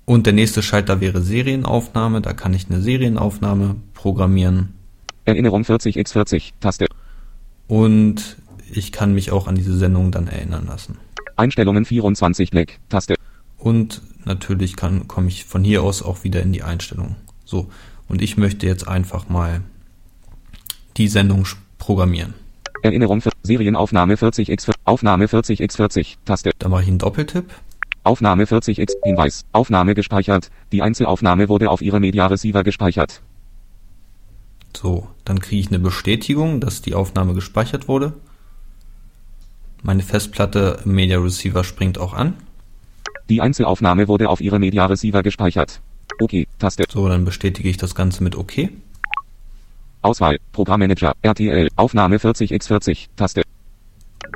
Und 0.05 0.25
der 0.25 0.33
nächste 0.33 0.61
Schalter 0.61 1.01
wäre 1.01 1.21
Serienaufnahme. 1.21 2.21
Da 2.21 2.33
kann 2.33 2.53
ich 2.53 2.69
eine 2.69 2.81
Serienaufnahme 2.81 3.75
programmieren. 3.93 4.73
Erinnerung 5.25 5.63
40x40, 5.63 6.51
Taste. 6.59 6.87
Und 7.67 8.37
ich 8.71 8.91
kann 8.91 9.13
mich 9.13 9.31
auch 9.31 9.47
an 9.47 9.55
diese 9.55 9.77
Sendung 9.77 10.11
dann 10.11 10.27
erinnern 10.27 10.65
lassen. 10.67 10.97
Einstellungen 11.35 11.85
24 11.85 12.51
Black, 12.51 12.79
Taste. 12.89 13.15
Und 13.57 14.01
natürlich 14.25 14.75
kann, 14.75 15.07
komme 15.07 15.29
ich 15.29 15.45
von 15.45 15.63
hier 15.63 15.83
aus 15.83 16.03
auch 16.03 16.23
wieder 16.23 16.41
in 16.41 16.51
die 16.51 16.63
Einstellung. 16.63 17.15
So. 17.45 17.69
Und 18.09 18.21
ich 18.21 18.35
möchte 18.35 18.67
jetzt 18.67 18.87
einfach 18.87 19.29
mal 19.29 19.61
die 20.97 21.07
Sendung 21.07 21.47
programmieren. 21.77 22.33
Erinnerung 22.83 23.21
für 23.21 23.31
Serienaufnahme 23.43 24.15
40x, 24.15 24.69
Aufnahme 24.83 25.25
40x40, 25.25 26.17
Taste. 26.25 26.51
Da 26.59 26.67
mache 26.67 26.83
ich 26.83 26.89
einen 26.89 26.97
Doppeltipp. 26.97 27.45
Aufnahme 28.03 28.43
40x, 28.43 28.91
Hinweis, 29.03 29.45
Aufnahme 29.53 29.95
gespeichert. 29.95 30.51
Die 30.73 30.81
Einzelaufnahme 30.81 31.47
wurde 31.47 31.69
auf 31.69 31.81
Ihre 31.81 32.01
Media 32.01 32.27
Receiver 32.27 32.63
gespeichert. 32.63 33.21
So, 34.75 35.07
dann 35.23 35.39
kriege 35.39 35.61
ich 35.61 35.67
eine 35.69 35.79
Bestätigung, 35.79 36.59
dass 36.59 36.81
die 36.81 36.93
Aufnahme 36.93 37.33
gespeichert 37.33 37.87
wurde. 37.87 38.13
Meine 39.81 40.03
Festplatte 40.03 40.79
Media 40.83 41.19
Receiver 41.19 41.63
springt 41.63 41.97
auch 41.97 42.13
an. 42.13 42.35
Die 43.29 43.39
Einzelaufnahme 43.39 44.09
wurde 44.09 44.27
auf 44.27 44.41
Ihre 44.41 44.59
Media 44.59 44.85
Receiver 44.85 45.23
gespeichert. 45.23 45.79
OK, 46.19 46.47
Taste. 46.59 46.83
So, 46.89 47.07
dann 47.07 47.23
bestätige 47.23 47.69
ich 47.69 47.77
das 47.77 47.95
Ganze 47.95 48.23
mit 48.23 48.35
OK. 48.35 48.69
Auswahl, 50.03 50.39
Programmmanager, 50.51 51.13
RTL, 51.21 51.69
Aufnahme 51.75 52.17
40x40, 52.17 53.07
Taste. 53.15 53.43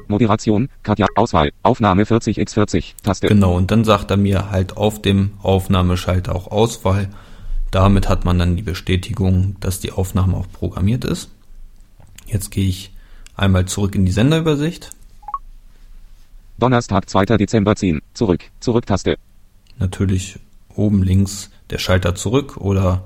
Moderation, 0.08 0.70
Katja, 0.84 1.08
Auswahl, 1.16 1.52
Aufnahme 1.64 2.04
40x40, 2.04 2.94
Taste. 3.04 3.28
Genau, 3.28 3.56
und 3.56 3.70
dann 3.70 3.84
sagt 3.84 4.10
er 4.12 4.18
mir 4.18 4.50
halt 4.50 4.78
auf 4.78 5.02
dem 5.02 5.32
Aufnahmeschalter 5.42 6.36
auch 6.36 6.48
Auswahl. 6.48 7.10
Damit 7.72 8.08
hat 8.08 8.24
man 8.24 8.40
dann 8.40 8.56
die 8.56 8.62
Bestätigung, 8.62 9.58
dass 9.60 9.80
die 9.80 9.92
Aufnahme 9.92 10.38
auch 10.38 10.48
programmiert 10.52 11.04
ist. 11.04 11.30
Jetzt 12.26 12.52
gehe 12.52 12.68
ich 12.68 12.94
einmal 13.36 13.66
zurück 13.66 13.96
in 13.96 14.06
die 14.06 14.12
Senderübersicht. 14.12 14.92
Donnerstag, 16.58 17.10
2. 17.10 17.26
Dezember 17.38 17.76
10, 17.76 18.02
zurück, 18.14 18.46
Zurück-Taste. 18.62 19.18
Natürlich 19.78 20.40
oben 20.76 21.04
links 21.04 21.52
der 21.70 21.78
Schalter 21.78 22.16
zurück 22.16 22.58
oder 22.58 23.04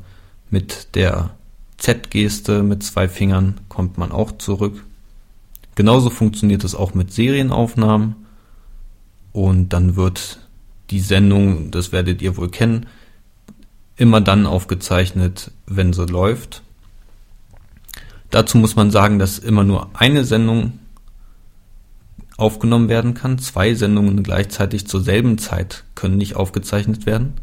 mit 0.49 0.95
der 0.95 1.31
Z-Geste 1.81 2.61
mit 2.61 2.83
zwei 2.83 3.09
Fingern 3.09 3.59
kommt 3.67 3.97
man 3.97 4.11
auch 4.11 4.37
zurück. 4.37 4.85
Genauso 5.73 6.11
funktioniert 6.11 6.63
es 6.63 6.75
auch 6.75 6.93
mit 6.93 7.11
Serienaufnahmen 7.11 8.15
und 9.33 9.69
dann 9.69 9.95
wird 9.95 10.39
die 10.91 10.99
Sendung, 10.99 11.71
das 11.71 11.91
werdet 11.91 12.21
ihr 12.21 12.37
wohl 12.37 12.51
kennen, 12.51 12.85
immer 13.95 14.21
dann 14.21 14.45
aufgezeichnet, 14.45 15.51
wenn 15.65 15.91
sie 15.91 16.05
läuft. 16.05 16.61
Dazu 18.29 18.59
muss 18.59 18.75
man 18.75 18.91
sagen, 18.91 19.17
dass 19.17 19.39
immer 19.39 19.63
nur 19.63 19.89
eine 19.93 20.23
Sendung 20.23 20.79
aufgenommen 22.37 22.89
werden 22.89 23.15
kann. 23.15 23.39
Zwei 23.39 23.73
Sendungen 23.73 24.21
gleichzeitig 24.21 24.87
zur 24.87 25.01
selben 25.01 25.39
Zeit 25.39 25.83
können 25.95 26.17
nicht 26.17 26.35
aufgezeichnet 26.35 27.07
werden. 27.07 27.33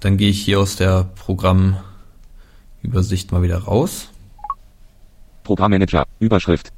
Dann 0.00 0.16
gehe 0.16 0.30
ich 0.30 0.40
hier 0.40 0.60
aus 0.60 0.76
der 0.76 1.10
Programmübersicht 1.16 3.32
mal 3.32 3.42
wieder 3.42 3.58
raus. 3.58 4.08
Programmmanager, 5.42 6.06
Überschrift. 6.20 6.72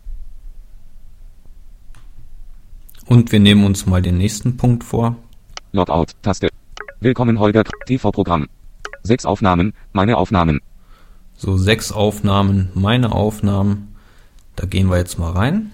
Und 3.04 3.30
wir 3.32 3.40
nehmen 3.40 3.64
uns 3.64 3.84
mal 3.86 4.00
den 4.00 4.16
nächsten 4.16 4.56
Punkt 4.56 4.84
vor. 4.84 5.16
Logout, 5.72 6.06
Taste. 6.22 6.48
Willkommen 7.00 7.38
Holger, 7.38 7.64
TV-Programm. 7.86 8.46
Sechs 9.02 9.26
Aufnahmen, 9.26 9.74
meine 9.92 10.16
Aufnahmen. 10.16 10.60
So, 11.36 11.58
sechs 11.58 11.92
Aufnahmen, 11.92 12.70
meine 12.74 13.12
Aufnahmen. 13.12 13.94
Da 14.56 14.66
gehen 14.66 14.88
wir 14.88 14.96
jetzt 14.98 15.18
mal 15.18 15.32
rein. 15.32 15.72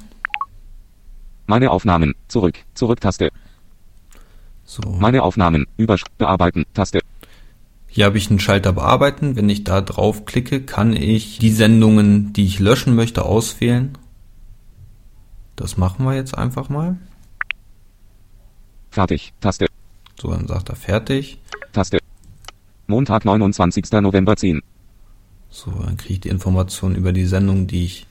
Meine 1.47 1.71
Aufnahmen, 1.71 2.15
zurück, 2.29 2.59
Zurück-Taste. 2.75 3.31
So, 4.65 4.83
Meine 4.99 5.23
Aufnahmen, 5.23 5.67
Überschrift, 5.76 6.19
bearbeiten, 6.19 6.65
Taste. 6.75 7.00
Hier 7.97 8.05
habe 8.05 8.19
ich 8.19 8.29
einen 8.29 8.41
Schalter 8.41 8.75
bearbeiten. 8.75 9.37
Wenn 9.37 9.49
ich 9.49 9.65
da 9.65 9.81
drauf 9.81 10.26
klicke, 10.26 10.61
kann 10.61 10.95
ich 10.95 11.38
die 11.38 11.50
Sendungen, 11.50 12.35
die 12.35 12.45
ich 12.45 12.59
löschen 12.59 12.95
möchte, 12.95 13.25
auswählen. 13.25 13.97
Das 15.57 15.79
machen 15.79 16.05
wir 16.05 16.15
jetzt 16.15 16.37
einfach 16.37 16.69
mal. 16.69 16.99
Fertig, 18.91 19.33
Taste, 19.41 19.69
So, 20.21 20.31
dann 20.31 20.47
sagt 20.47 20.69
er 20.69 20.76
fertig. 20.76 21.38
Taste. 21.73 21.97
Montag, 22.87 23.25
29. 23.25 23.91
November 23.93 24.37
10. 24.37 24.61
So, 25.49 25.71
dann 25.71 25.97
kriege 25.97 26.12
ich 26.12 26.21
die 26.21 26.29
Information 26.29 26.95
über 26.95 27.15
die 27.15 27.25
Sendung, 27.25 27.67
die 27.67 27.87
ich, 27.87 28.07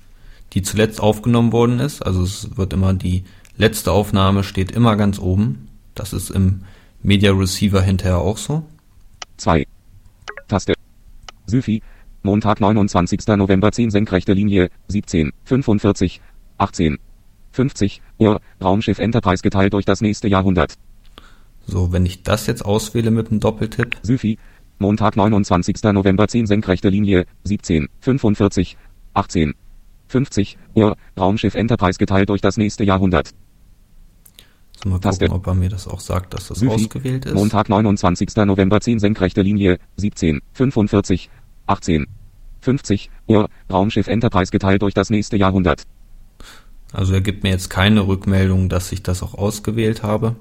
die 0.53 0.63
zuletzt 0.63 0.99
aufgenommen 0.99 1.51
worden 1.51 1.79
ist. 1.79 2.01
Also 2.03 2.23
es 2.23 2.57
wird 2.57 2.73
immer 2.73 2.95
die 2.95 3.23
letzte 3.55 3.91
Aufnahme 3.91 4.43
steht 4.43 4.71
immer 4.71 4.95
ganz 4.95 5.19
oben. 5.19 5.67
Das 5.93 6.11
ist 6.11 6.31
im 6.31 6.61
Media 7.03 7.33
Receiver 7.33 7.83
hinterher 7.83 8.17
auch 8.17 8.39
so. 8.39 8.63
2. 9.37 9.67
Taste. 10.47 10.73
Syfy. 11.47 11.81
Montag, 12.23 12.59
29. 12.59 13.27
November 13.37 13.71
10 13.71 13.91
senkrechte 13.91 14.33
Linie, 14.33 14.69
17, 14.87 15.31
45, 15.43 16.21
18, 16.57 16.97
50 17.51 18.01
Uhr, 18.17 18.41
Raumschiff 18.61 18.99
Enterprise 18.99 19.43
geteilt 19.43 19.73
durch 19.73 19.85
das 19.85 20.01
nächste 20.01 20.27
Jahrhundert. 20.27 20.73
So, 21.67 21.91
wenn 21.91 22.05
ich 22.05 22.23
das 22.23 22.47
jetzt 22.47 22.65
auswähle 22.65 23.11
mit 23.11 23.29
einem 23.29 23.39
Doppeltipp, 23.39 23.97
Syfy. 24.01 24.37
Montag, 24.77 25.15
29. 25.15 25.83
November 25.83 26.27
10 26.27 26.47
senkrechte 26.47 26.89
Linie, 26.89 27.25
17, 27.43 27.87
45, 28.01 28.77
18, 29.13 29.53
50 30.07 30.57
Uhr, 30.73 30.97
Raumschiff 31.17 31.55
Enterprise 31.55 31.97
geteilt 31.97 32.29
durch 32.29 32.41
das 32.41 32.57
nächste 32.57 32.83
Jahrhundert. 32.83 33.31
Mal 34.85 34.99
Taste. 34.99 35.25
gucken, 35.25 35.37
ob 35.39 35.47
er 35.47 35.53
mir 35.55 35.69
das 35.69 35.87
auch 35.87 35.99
sagt, 35.99 36.33
dass 36.33 36.47
das 36.47 36.59
Syfy. 36.59 36.73
ausgewählt 36.73 37.25
ist. 37.25 37.33
Montag, 37.33 37.69
29. 37.69 38.35
November 38.37 38.79
10 38.81 38.99
senkrechte 38.99 39.41
Linie, 39.41 39.79
17, 39.97 40.41
45, 40.53 41.29
18, 41.67 42.07
50 42.61 43.09
Uhr, 43.27 43.49
Raumschiff 43.71 44.07
Enterprise 44.07 44.51
geteilt 44.51 44.81
durch 44.81 44.93
das 44.93 45.09
nächste 45.09 45.37
Jahrhundert. 45.37 45.83
Also 46.93 47.13
er 47.13 47.21
gibt 47.21 47.43
mir 47.43 47.49
jetzt 47.49 47.69
keine 47.69 48.07
Rückmeldung, 48.07 48.69
dass 48.69 48.91
ich 48.91 49.03
das 49.03 49.21
auch 49.21 49.33
ausgewählt 49.33 50.01
habe. 50.03 50.35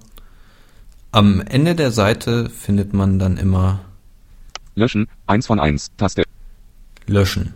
Am 1.11 1.41
Ende 1.41 1.75
der 1.75 1.91
Seite 1.91 2.49
findet 2.51 2.93
man 2.93 3.19
dann 3.19 3.37
immer 3.37 3.81
Löschen, 4.75 5.09
1 5.27 5.47
von 5.47 5.61
1, 5.61 5.93
Taste. 5.97 6.25
löschen. 7.07 7.55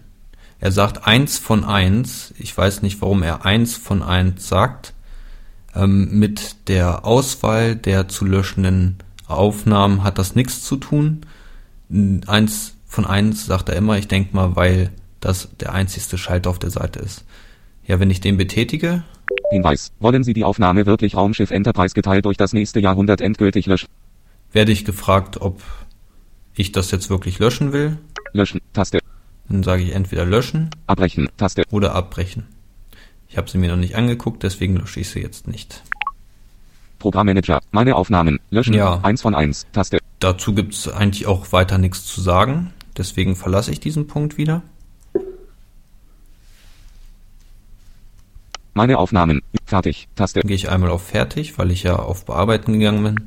Er 0.61 0.73
sagt 0.73 1.07
eins 1.07 1.39
von 1.39 1.65
eins. 1.65 2.35
Ich 2.39 2.57
weiß 2.57 2.83
nicht, 2.83 3.01
warum 3.01 3.23
er 3.23 3.45
eins 3.45 3.77
von 3.77 4.03
eins 4.03 4.49
sagt. 4.49 4.93
Ähm, 5.75 6.19
mit 6.19 6.69
der 6.69 7.05
Auswahl 7.05 7.77
der 7.77 8.09
zu 8.09 8.25
löschenden 8.25 8.97
Aufnahmen 9.27 10.03
hat 10.03 10.19
das 10.19 10.35
nichts 10.35 10.63
zu 10.63 10.77
tun. 10.77 11.21
Eins 12.27 12.75
von 12.87 13.07
eins 13.07 13.47
sagt 13.47 13.69
er 13.69 13.77
immer. 13.77 13.99
Ich 13.99 14.09
denke 14.09 14.35
mal, 14.35 14.57
weil 14.57 14.91
das 15.21 15.49
der 15.61 15.75
einzigste 15.75 16.17
Schalter 16.19 16.51
auf 16.51 16.59
der 16.59 16.71
Seite 16.71 17.01
ist. 17.01 17.25
Ja, 17.87 18.01
wenn 18.01 18.11
ich 18.11 18.21
den 18.21 18.37
betätige, 18.37 19.03
Hinweis, 19.51 19.93
wollen 19.99 20.25
Sie 20.25 20.33
die 20.35 20.45
Aufnahme 20.45 20.87
wirklich 20.87 21.15
Raumschiff 21.15 21.51
Enterprise 21.51 21.95
geteilt 21.95 22.25
durch 22.25 22.37
das 22.37 22.53
nächste 22.53 22.81
Jahrhundert 22.81 23.21
endgültig 23.21 23.67
löschen? 23.67 23.89
werde 24.53 24.73
ich 24.73 24.85
gefragt, 24.85 25.41
ob 25.41 25.63
ich 26.55 26.73
das 26.73 26.91
jetzt 26.91 27.11
wirklich 27.11 27.39
löschen 27.39 27.73
will. 27.73 27.99
Löschen, 28.33 28.61
Taste. 28.73 29.01
Dann 29.49 29.63
sage 29.63 29.83
ich 29.83 29.95
entweder 29.95 30.25
löschen 30.25 30.71
Abbrechen, 30.87 31.29
Taste. 31.37 31.63
oder 31.71 31.95
abbrechen. 31.95 32.47
Ich 33.39 33.41
habe 33.41 33.51
sie 33.53 33.59
mir 33.59 33.69
noch 33.69 33.77
nicht 33.77 33.95
angeguckt, 33.95 34.43
deswegen 34.43 34.75
lösche 34.75 34.99
ich 34.99 35.11
sie 35.11 35.21
jetzt 35.21 35.47
nicht. 35.47 35.85
Programmmanager, 36.99 37.61
meine 37.71 37.95
Aufnahmen, 37.95 38.41
löschen, 38.51 38.75
Ja. 38.75 38.99
1 39.05 39.23
von 39.23 39.37
1, 39.37 39.69
Taste. 39.73 40.01
Dazu 40.19 40.57
gibt 40.57 40.75
es 40.75 40.89
eigentlich 40.89 41.29
auch 41.29 41.53
weiter 41.53 41.79
nichts 41.79 42.05
zu 42.05 42.21
sagen, 42.21 42.73
deswegen 42.97 43.37
verlasse 43.37 43.71
ich 43.71 43.79
diesen 43.79 44.09
Punkt 44.09 44.39
wieder. 44.39 44.63
Meine 48.75 48.99
Aufnahmen, 48.99 49.41
fertig, 49.67 50.09
Taste. 50.17 50.41
Dann 50.41 50.49
gehe 50.49 50.57
ich 50.57 50.69
einmal 50.69 50.91
auf 50.91 51.07
Fertig, 51.07 51.57
weil 51.59 51.71
ich 51.71 51.85
ja 51.85 51.95
auf 51.95 52.25
Bearbeiten 52.25 52.73
gegangen 52.73 53.05
bin. 53.05 53.21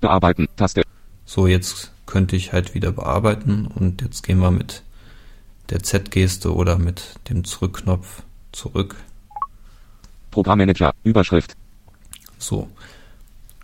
Bearbeiten, 0.00 0.46
Taste. 0.54 0.82
So, 1.24 1.48
jetzt 1.48 1.90
könnte 2.06 2.36
ich 2.36 2.52
halt 2.52 2.76
wieder 2.76 2.92
bearbeiten 2.92 3.66
und 3.66 4.00
jetzt 4.00 4.22
gehen 4.22 4.38
wir 4.38 4.52
mit 4.52 4.84
der 5.70 5.82
Z-Geste 5.82 6.54
oder 6.54 6.78
mit 6.78 7.16
dem 7.28 7.42
Zurückknopf 7.42 8.22
zurück. 8.52 8.96
Programmmanager, 10.30 10.92
Überschrift, 11.02 11.56
So, 12.38 12.68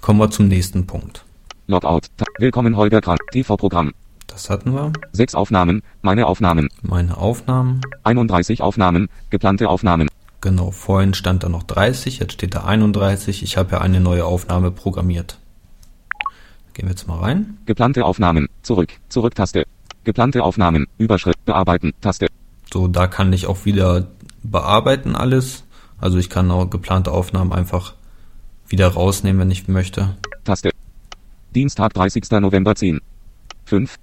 kommen 0.00 0.18
wir 0.18 0.30
zum 0.30 0.48
nächsten 0.48 0.86
Punkt. 0.86 1.24
Logout, 1.68 2.02
Willkommen 2.38 2.76
Holger 2.76 3.00
Kran, 3.00 3.18
TV-Programm. 3.32 3.92
Das 4.26 4.50
hatten 4.50 4.72
wir. 4.74 4.92
Sechs 5.12 5.34
Aufnahmen, 5.34 5.82
meine 6.02 6.26
Aufnahmen, 6.26 6.68
Meine 6.82 7.16
Aufnahmen. 7.16 7.80
31 8.02 8.62
Aufnahmen, 8.62 9.08
geplante 9.30 9.68
Aufnahmen. 9.68 10.08
Genau, 10.40 10.70
vorhin 10.70 11.14
stand 11.14 11.42
da 11.44 11.48
noch 11.48 11.62
30, 11.62 12.18
jetzt 12.18 12.32
steht 12.34 12.54
da 12.54 12.64
31. 12.64 13.42
Ich 13.42 13.56
habe 13.56 13.72
ja 13.72 13.80
eine 13.80 14.00
neue 14.00 14.24
Aufnahme 14.24 14.70
programmiert. 14.70 15.38
Gehen 16.74 16.86
wir 16.86 16.90
jetzt 16.90 17.08
mal 17.08 17.18
rein. 17.18 17.58
Geplante 17.64 18.04
Aufnahmen, 18.04 18.48
zurück, 18.62 18.92
Zurück-Taste. 19.08 19.64
Geplante 20.04 20.44
Aufnahmen. 20.44 20.86
Überschrift. 20.98 21.44
Bearbeiten. 21.46 21.92
Taste. 22.00 22.28
So, 22.72 22.86
da 22.86 23.06
kann 23.08 23.32
ich 23.32 23.46
auch 23.46 23.64
wieder 23.64 24.06
bearbeiten 24.50 25.14
alles. 25.14 25.64
Also 25.98 26.18
ich 26.18 26.30
kann 26.30 26.50
auch 26.50 26.68
geplante 26.68 27.12
Aufnahmen 27.12 27.52
einfach 27.52 27.94
wieder 28.68 28.88
rausnehmen, 28.88 29.40
wenn 29.40 29.50
ich 29.50 29.68
möchte. 29.68 30.16
Taste. 30.44 30.70
Dienstag 31.54 31.94
30. 31.94 32.30
November 32.40 32.74
10. 32.74 33.00
5. 33.64 33.96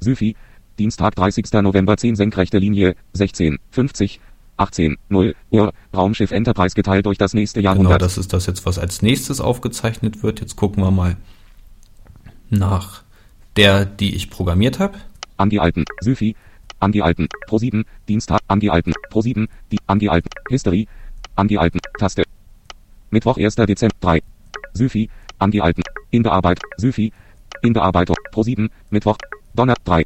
Syfi. 0.00 0.36
Dienstag 0.78 1.14
30. 1.14 1.52
November 1.62 1.96
10 1.96 2.16
senkrechte 2.16 2.58
Linie 2.58 2.96
16 3.12 3.58
50 3.70 4.20
18 4.56 4.96
0 5.08 5.34
Uhr 5.50 5.72
Raumschiff 5.94 6.30
Enterprise 6.30 6.74
geteilt 6.74 7.06
durch 7.06 7.18
das 7.18 7.34
nächste 7.34 7.60
Jahrhundert. 7.60 7.98
Genau, 7.98 7.98
das 7.98 8.18
ist 8.18 8.32
das 8.32 8.46
jetzt, 8.46 8.66
was 8.66 8.78
als 8.78 9.02
nächstes 9.02 9.40
aufgezeichnet 9.40 10.22
wird. 10.22 10.40
Jetzt 10.40 10.56
gucken 10.56 10.82
wir 10.82 10.90
mal 10.90 11.16
nach 12.50 13.02
der, 13.56 13.84
die 13.84 14.14
ich 14.14 14.30
programmiert 14.30 14.78
habe. 14.78 14.98
An 15.36 15.50
die 15.50 15.60
alten. 15.60 15.84
Syfi. 16.00 16.36
An 16.80 16.92
die 16.92 17.02
alten. 17.02 17.28
Pro 17.46 17.58
7. 17.58 17.84
Dienstag. 18.08 18.40
An 18.48 18.60
die 18.60 18.70
alten. 18.70 18.92
Pro 19.10 19.20
7. 19.20 19.48
Die. 19.70 19.78
An 19.86 19.98
die 19.98 20.08
alten. 20.08 20.28
History. 20.48 20.86
An 21.36 21.48
die 21.48 21.58
alten. 21.58 21.78
Taste. 21.98 22.24
Mittwoch 23.10 23.38
1. 23.38 23.54
Dezember 23.54 23.96
3. 24.00 24.22
Syfi. 24.72 25.08
An 25.38 25.50
die 25.50 25.62
alten. 25.62 25.82
In 26.10 26.22
Bearbeit. 26.22 26.60
Syfi. 26.76 27.12
In 27.62 27.72
Bearbeitung. 27.72 28.16
Pro 28.30 28.42
7. 28.42 28.68
Mittwoch. 28.90 29.16
Donner 29.54 29.76
3. 29.84 30.04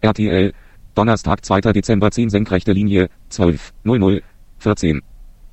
RTL. 0.00 0.52
Donnerstag 0.94 1.44
2. 1.44 1.60
Dezember 1.72 2.10
10 2.10 2.30
senkrechte 2.30 2.72
Linie 2.72 3.10
12 3.28 3.72
00 3.84 4.22
14 4.58 5.02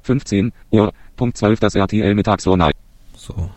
15 0.03 0.51
Uhr. 0.71 0.93
Punkt 1.15 1.37
12 1.37 1.59
das 1.59 1.75
RTL 1.75 2.15
Mittagsjournal. 2.15 2.71
So. 3.15 3.49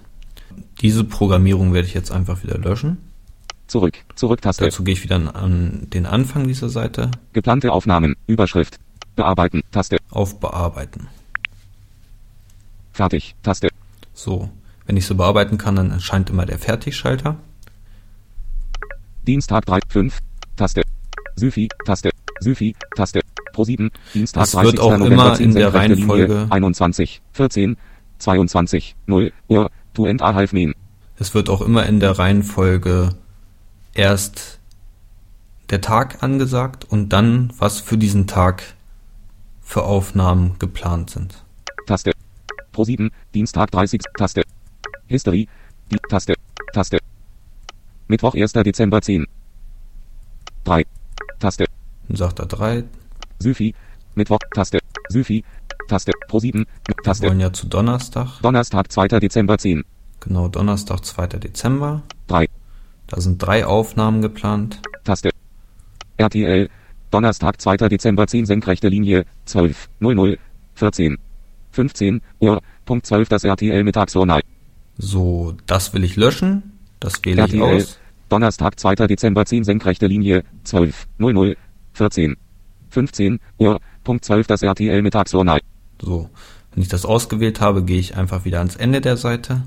Diese 0.80 1.04
Programmierung 1.04 1.72
werde 1.72 1.88
ich 1.88 1.94
jetzt 1.94 2.10
einfach 2.10 2.42
wieder 2.42 2.58
löschen. 2.58 2.98
Zurück. 3.66 3.94
Zurück-Taste. 4.14 4.64
Dazu 4.64 4.84
gehe 4.84 4.94
ich 4.94 5.02
wieder 5.02 5.16
an, 5.34 5.88
den 5.92 6.06
Anfang 6.06 6.46
dieser 6.46 6.68
Seite. 6.68 7.10
Geplante 7.32 7.72
Aufnahmen. 7.72 8.14
Überschrift. 8.26 8.78
Bearbeiten. 9.16 9.62
Taste. 9.72 9.96
Auf 10.10 10.38
Bearbeiten. 10.38 11.08
Fertig. 12.92 13.34
Taste. 13.42 13.68
So. 14.14 14.50
Wenn 14.86 14.96
ich 14.96 15.06
so 15.06 15.16
bearbeiten 15.16 15.58
kann, 15.58 15.76
dann 15.76 15.90
erscheint 15.90 16.30
immer 16.30 16.46
der 16.46 16.58
Fertigschalter. 16.58 17.36
Dienstag 19.26 19.66
3. 19.66 19.80
5. 19.88 20.18
Taste. 20.54 20.82
Syfi. 21.34 21.68
Taste. 21.84 22.10
Syfi. 22.40 22.76
Taste. 22.94 23.20
Pro 23.52 23.64
7. 23.64 23.90
Dienstag 24.14 24.44
Es 24.44 24.54
wird 24.54 24.78
auch 24.78 24.92
immer 24.92 25.40
in 25.40 25.54
der 25.54 25.74
Reihenfolge- 25.74 26.46
21 26.50 27.22
14 27.32 27.76
22 28.18 28.94
0 29.06 29.32
Uhr. 29.48 29.70
To 29.94 30.06
end 30.06 30.22
a 30.22 30.34
half 30.34 30.52
mean. 30.52 30.74
Es 31.18 31.34
wird 31.34 31.48
auch 31.48 31.62
immer 31.62 31.86
in 31.86 31.98
der 32.00 32.18
Reihenfolge 32.18 33.16
erst 33.96 34.58
der 35.70 35.80
Tag 35.80 36.22
angesagt 36.22 36.84
und 36.84 37.08
dann, 37.08 37.52
was 37.58 37.80
für 37.80 37.98
diesen 37.98 38.26
Tag 38.26 38.62
für 39.60 39.82
Aufnahmen 39.82 40.58
geplant 40.58 41.10
sind. 41.10 41.42
Taste. 41.86 42.12
Pro 42.72 42.84
7. 42.84 43.10
Dienstag 43.34 43.70
30. 43.70 44.02
Taste. 44.16 44.42
History. 45.06 45.48
Die 45.90 45.98
Taste. 46.08 46.34
Taste. 46.72 46.98
Mittwoch 48.06 48.34
1. 48.34 48.52
Dezember 48.52 49.00
10. 49.00 49.26
3. 50.64 50.84
Taste. 51.40 51.64
Dann 52.08 52.16
sagt 52.16 52.38
er 52.38 52.46
drei. 52.46 52.84
Syfi. 53.40 53.74
Mittwoch. 54.14 54.38
Taste. 54.54 54.78
Syfi. 55.08 55.42
Taste. 55.88 56.12
Pro 56.28 56.38
7. 56.38 56.64
Wir 56.86 56.96
Taste. 57.02 57.26
wollen 57.26 57.40
ja 57.40 57.52
zu 57.52 57.66
Donnerstag. 57.66 58.40
Donnerstag 58.42 58.92
2. 58.92 59.08
Dezember 59.08 59.58
10. 59.58 59.84
Genau, 60.20 60.48
Donnerstag, 60.48 61.04
2. 61.04 61.26
Dezember. 61.38 62.02
3. 63.06 63.16
Da 63.16 63.20
sind 63.20 63.38
drei 63.38 63.66
Aufnahmen 63.66 64.22
geplant. 64.22 64.80
Taste. 65.04 65.30
RTL. 66.16 66.68
Donnerstag 67.10 67.60
2. 67.60 67.76
Dezember 67.88 68.26
10 68.26 68.46
senkrechte 68.46 68.88
Linie 68.88 69.24
12 69.44 69.88
00 70.00 70.38
14 70.74 71.18
15 71.70 72.22
Uhr. 72.40 72.62
Punkt 72.84 73.06
12 73.06 73.28
das 73.28 73.44
RTL 73.44 73.84
Mittagsjournal. 73.84 74.42
So, 74.98 75.54
das 75.66 75.92
will 75.92 76.04
ich 76.04 76.16
löschen. 76.16 76.78
Das 77.00 77.24
wähle 77.24 77.44
ich 77.46 77.54
RTL. 77.54 77.76
aus. 77.76 77.98
Donnerstag 78.28 78.80
2. 78.80 78.94
Dezember 79.06 79.44
10 79.44 79.64
senkrechte 79.64 80.06
Linie 80.06 80.42
12 80.64 81.06
00 81.18 81.56
14 81.92 82.36
15 82.90 83.40
Uhr. 83.58 83.80
Punkt 84.04 84.24
12 84.24 84.46
das 84.46 84.62
RTL 84.62 85.02
Mittagsjournal. 85.02 85.60
So, 86.00 86.30
wenn 86.72 86.82
ich 86.82 86.88
das 86.88 87.04
ausgewählt 87.04 87.60
habe, 87.60 87.84
gehe 87.84 87.98
ich 87.98 88.16
einfach 88.16 88.44
wieder 88.44 88.58
ans 88.58 88.76
Ende 88.76 89.00
der 89.00 89.16
Seite 89.16 89.62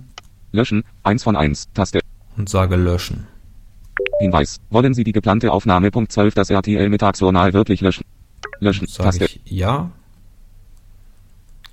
Löschen 0.51 0.83
1 1.03 1.23
von 1.23 1.35
1 1.35 1.69
Taste. 1.73 1.98
Und 2.39 2.49
sage 2.49 2.77
löschen. 2.77 3.27
Hinweis. 4.19 4.59
Wollen 4.69 4.93
Sie 4.93 5.03
die 5.03 5.11
geplante 5.11 5.51
Aufnahme 5.51 5.91
Punkt 5.91 6.11
12 6.11 6.33
das 6.33 6.49
RTL 6.49 6.89
Mittagsjournal 6.89 7.53
wirklich 7.53 7.81
löschen? 7.81 8.05
Löschen 8.59 8.87
Sage 8.87 9.19
Taste. 9.19 9.25
ich 9.25 9.41
ja. 9.45 9.91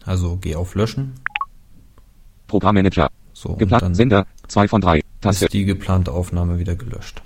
Also 0.04 0.36
geh 0.36 0.56
auf 0.56 0.74
löschen. 0.74 1.14
Programmmanager. 2.48 3.08
So, 3.32 3.54
Geplant 3.54 3.82
dann 3.82 3.94
Sender 3.94 4.26
2 4.48 4.68
von 4.68 4.80
3 4.80 5.02
Taste. 5.20 5.46
ist 5.46 5.54
die 5.54 5.64
geplante 5.64 6.12
Aufnahme 6.12 6.58
wieder 6.58 6.74
gelöscht. 6.74 7.22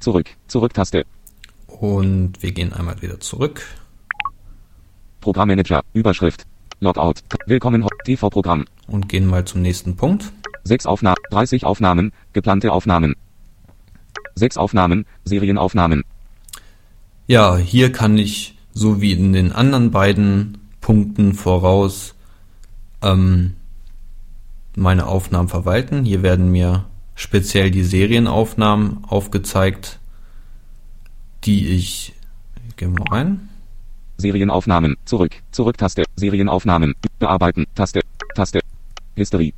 Zurück. 0.00 0.30
Zurück 0.46 0.72
Taste. 0.72 1.04
Und 1.66 2.42
wir 2.42 2.52
gehen 2.52 2.72
einmal 2.72 3.00
wieder 3.02 3.20
zurück. 3.20 3.62
Programmmanager. 5.20 5.82
Überschrift. 5.92 6.46
Logout. 6.80 7.14
Willkommen 7.46 7.86
TV-Programm. 8.04 8.64
und 8.86 9.08
gehen 9.08 9.26
mal 9.26 9.44
zum 9.44 9.62
nächsten 9.62 9.96
Punkt. 9.96 10.32
6 10.68 10.86
Aufnahmen, 10.86 11.16
30 11.30 11.64
Aufnahmen, 11.64 12.12
geplante 12.32 12.72
Aufnahmen. 12.72 13.16
6 14.34 14.56
Aufnahmen, 14.56 15.06
Serienaufnahmen. 15.24 16.04
Ja, 17.26 17.56
hier 17.56 17.90
kann 17.90 18.16
ich, 18.16 18.56
so 18.72 19.00
wie 19.00 19.12
in 19.12 19.32
den 19.32 19.52
anderen 19.52 19.90
beiden 19.90 20.58
Punkten 20.80 21.34
voraus, 21.34 22.14
ähm, 23.02 23.54
meine 24.76 25.06
Aufnahmen 25.06 25.48
verwalten. 25.48 26.04
Hier 26.04 26.22
werden 26.22 26.52
mir 26.52 26.84
speziell 27.14 27.70
die 27.70 27.82
Serienaufnahmen 27.82 29.04
aufgezeigt, 29.04 29.98
die 31.44 31.68
ich, 31.68 32.14
ich 32.68 32.76
gehe 32.76 32.88
mal 32.88 33.08
rein, 33.10 33.48
Serienaufnahmen. 34.18 34.96
Zurück. 35.04 35.32
Zurück-Taste. 35.52 36.04
Serienaufnahmen. 36.16 36.94
Bearbeiten. 37.18 37.66
Taste. 37.74 38.00
Taste. 38.34 38.60
History. 39.14 39.54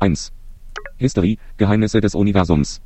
1. 0.00 0.32
History. 0.96 1.38
Geheimnisse 1.58 2.00
des 2.00 2.14
Universums. 2.14 2.80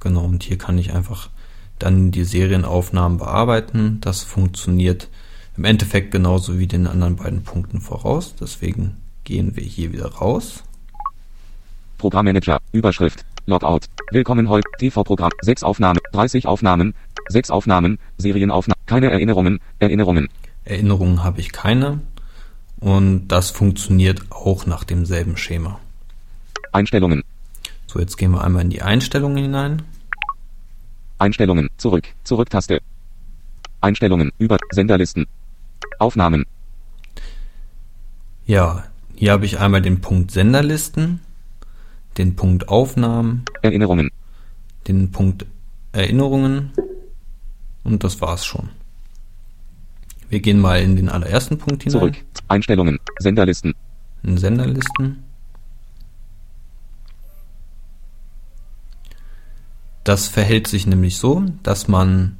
genau, 0.00 0.24
und 0.24 0.42
hier 0.42 0.58
kann 0.58 0.78
ich 0.78 0.92
einfach 0.92 1.30
dann 1.78 2.10
die 2.10 2.24
Serienaufnahmen 2.24 3.18
bearbeiten. 3.18 3.98
Das 4.00 4.22
funktioniert 4.22 5.08
im 5.56 5.64
Endeffekt 5.64 6.10
genauso 6.10 6.58
wie 6.58 6.66
den 6.66 6.86
anderen 6.86 7.16
beiden 7.16 7.42
Punkten 7.42 7.80
voraus. 7.80 8.34
Deswegen 8.40 8.96
gehen 9.24 9.56
wir 9.56 9.64
hier 9.64 9.92
wieder 9.92 10.06
raus. 10.06 10.62
Programmmanager. 11.98 12.58
Überschrift. 12.72 13.24
Logout. 13.46 13.80
Willkommen 14.10 14.48
heute. 14.48 14.68
TV-Programm. 14.78 15.30
6 15.40 15.62
Aufnahmen. 15.62 16.00
30 16.12 16.46
Aufnahmen. 16.46 16.94
6 17.28 17.50
Aufnahmen. 17.50 17.98
Serienaufnahmen. 18.18 18.80
Keine 18.86 19.10
Erinnerungen. 19.10 19.58
Erinnerungen. 19.78 20.28
Erinnerungen 20.64 21.24
habe 21.24 21.40
ich 21.40 21.52
keine. 21.52 22.00
Und 22.78 23.28
das 23.28 23.50
funktioniert 23.50 24.30
auch 24.30 24.66
nach 24.66 24.84
demselben 24.84 25.36
Schema. 25.36 25.80
Einstellungen. 26.78 27.24
So, 27.88 27.98
jetzt 27.98 28.16
gehen 28.16 28.30
wir 28.30 28.44
einmal 28.44 28.62
in 28.62 28.70
die 28.70 28.82
Einstellungen 28.82 29.38
hinein. 29.38 29.82
Einstellungen. 31.18 31.70
Zurück. 31.76 32.04
Zurück-Taste. 32.22 32.80
Einstellungen. 33.80 34.30
Über. 34.38 34.58
Senderlisten. 34.70 35.26
Aufnahmen. 35.98 36.46
Ja, 38.46 38.84
hier 39.16 39.32
habe 39.32 39.44
ich 39.44 39.58
einmal 39.58 39.82
den 39.82 40.00
Punkt 40.00 40.30
Senderlisten, 40.30 41.20
den 42.16 42.36
Punkt 42.36 42.68
Aufnahmen, 42.68 43.44
Erinnerungen. 43.62 44.10
den 44.86 45.10
Punkt 45.10 45.44
Erinnerungen 45.92 46.70
und 47.84 48.04
das 48.04 48.20
war's 48.20 48.46
schon. 48.46 48.70
Wir 50.30 50.40
gehen 50.40 50.60
mal 50.60 50.80
in 50.80 50.94
den 50.96 51.08
allerersten 51.08 51.58
Punkt 51.58 51.82
hinein, 51.82 52.00
Zurück. 52.00 52.14
Einstellungen. 52.46 52.98
Senderlisten. 53.18 53.74
in 54.22 54.38
Senderlisten. 54.38 55.24
Das 60.08 60.26
verhält 60.26 60.66
sich 60.68 60.86
nämlich 60.86 61.18
so, 61.18 61.44
dass 61.62 61.86
man 61.86 62.38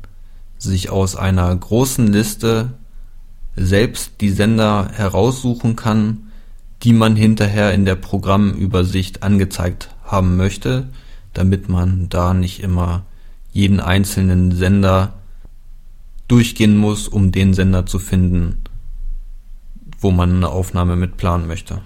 sich 0.57 0.89
aus 0.89 1.17
einer 1.17 1.55
großen 1.55 2.07
Liste 2.07 2.71
selbst 3.57 4.23
die 4.23 4.31
Sender 4.31 4.89
heraussuchen 4.95 5.77
kann, 5.77 6.31
die 6.83 6.95
man 6.95 7.15
hinterher 7.15 7.75
in 7.75 7.85
der 7.85 7.97
Programmübersicht 7.97 9.23
angezeigt 9.23 9.95
haben 10.03 10.39
möchte, 10.39 10.89
damit 11.35 11.69
man 11.69 12.09
da 12.09 12.33
nicht 12.33 12.63
immer 12.63 13.05
jeden 13.53 13.81
einzelnen 13.81 14.53
Sender 14.53 15.13
durchgehen 16.27 16.75
muss, 16.75 17.07
um 17.07 17.33
den 17.33 17.53
Sender 17.53 17.85
zu 17.85 17.99
finden, 17.99 18.63
wo 19.99 20.11
man 20.11 20.37
eine 20.37 20.49
Aufnahme 20.49 20.97
mit 20.97 21.19
planen 21.19 21.47
möchte. 21.47 21.83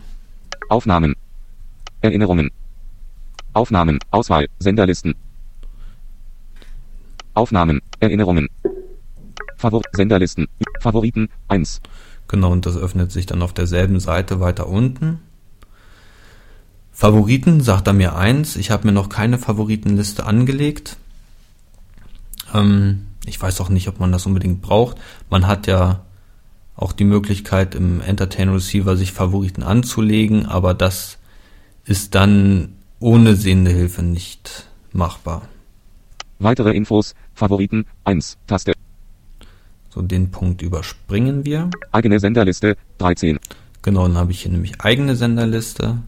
Aufnahmen. 0.68 1.16
Erinnerungen. 2.02 2.52
Aufnahmen. 3.52 3.98
Auswahl. 4.12 4.46
Senderlisten. 4.60 5.16
Aufnahmen, 7.34 7.80
Erinnerungen. 8.00 8.48
Favor 9.56 9.82
Senderlisten, 9.92 10.48
Favoriten, 10.80 11.28
1. 11.48 11.80
Genau, 12.28 12.50
und 12.50 12.66
das 12.66 12.76
öffnet 12.76 13.12
sich 13.12 13.26
dann 13.26 13.42
auf 13.42 13.52
derselben 13.52 14.00
Seite 14.00 14.40
weiter 14.40 14.68
unten. 14.68 15.20
Favoriten 16.92 17.60
sagt 17.60 17.86
er 17.86 17.92
mir 17.92 18.16
eins. 18.16 18.56
Ich 18.56 18.70
habe 18.70 18.86
mir 18.86 18.92
noch 18.92 19.08
keine 19.08 19.38
Favoritenliste 19.38 20.26
angelegt. 20.26 20.96
Ähm, 22.52 23.06
ich 23.24 23.40
weiß 23.40 23.60
auch 23.60 23.68
nicht, 23.68 23.88
ob 23.88 24.00
man 24.00 24.12
das 24.12 24.26
unbedingt 24.26 24.62
braucht. 24.62 24.96
Man 25.30 25.46
hat 25.46 25.66
ja 25.66 26.04
auch 26.76 26.92
die 26.92 27.04
Möglichkeit 27.04 27.74
im 27.74 28.00
Entertain 28.00 28.48
Receiver 28.48 28.96
sich 28.96 29.12
Favoriten 29.12 29.62
anzulegen, 29.62 30.46
aber 30.46 30.74
das 30.74 31.18
ist 31.84 32.14
dann 32.14 32.74
ohne 32.98 33.36
sehende 33.36 33.70
Hilfe 33.70 34.02
nicht 34.02 34.66
machbar. 34.92 35.42
Weitere 36.42 36.72
Infos, 36.72 37.14
Favoriten, 37.34 37.86
1, 38.04 38.36
Taste. 38.48 38.72
So, 39.90 40.02
den 40.02 40.30
Punkt 40.32 40.60
überspringen 40.60 41.44
wir. 41.44 41.70
Eigene 41.92 42.18
Senderliste, 42.18 42.76
13. 42.98 43.38
Genau, 43.82 44.08
dann 44.08 44.16
habe 44.16 44.32
ich 44.32 44.42
hier 44.42 44.50
nämlich 44.50 44.80
eigene 44.80 45.14
Senderliste. 45.14 45.98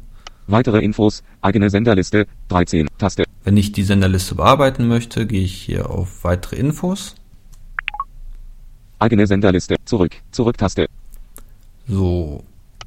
Weitere 0.47 0.81
Infos, 0.81 1.23
eigene 1.41 1.71
Senderliste, 1.71 2.27
13, 2.49 2.89
Taste. 2.99 3.25
Wenn 3.45 3.57
ich 3.57 3.73
die 3.73 3.85
Senderliste 3.85 4.35
bearbeiten 4.35 4.89
möchte, 4.89 5.27
gehe 5.27 5.45
ich 5.45 5.55
hier 5.55 5.89
auf 5.89 6.25
weitere 6.25 6.57
Infos. 6.57 7.15
Eigene 8.99 9.27
Senderliste, 9.27 9.77
zurück, 9.85 10.17
Zurück-Taste. 10.33 10.87
So, 11.87 12.43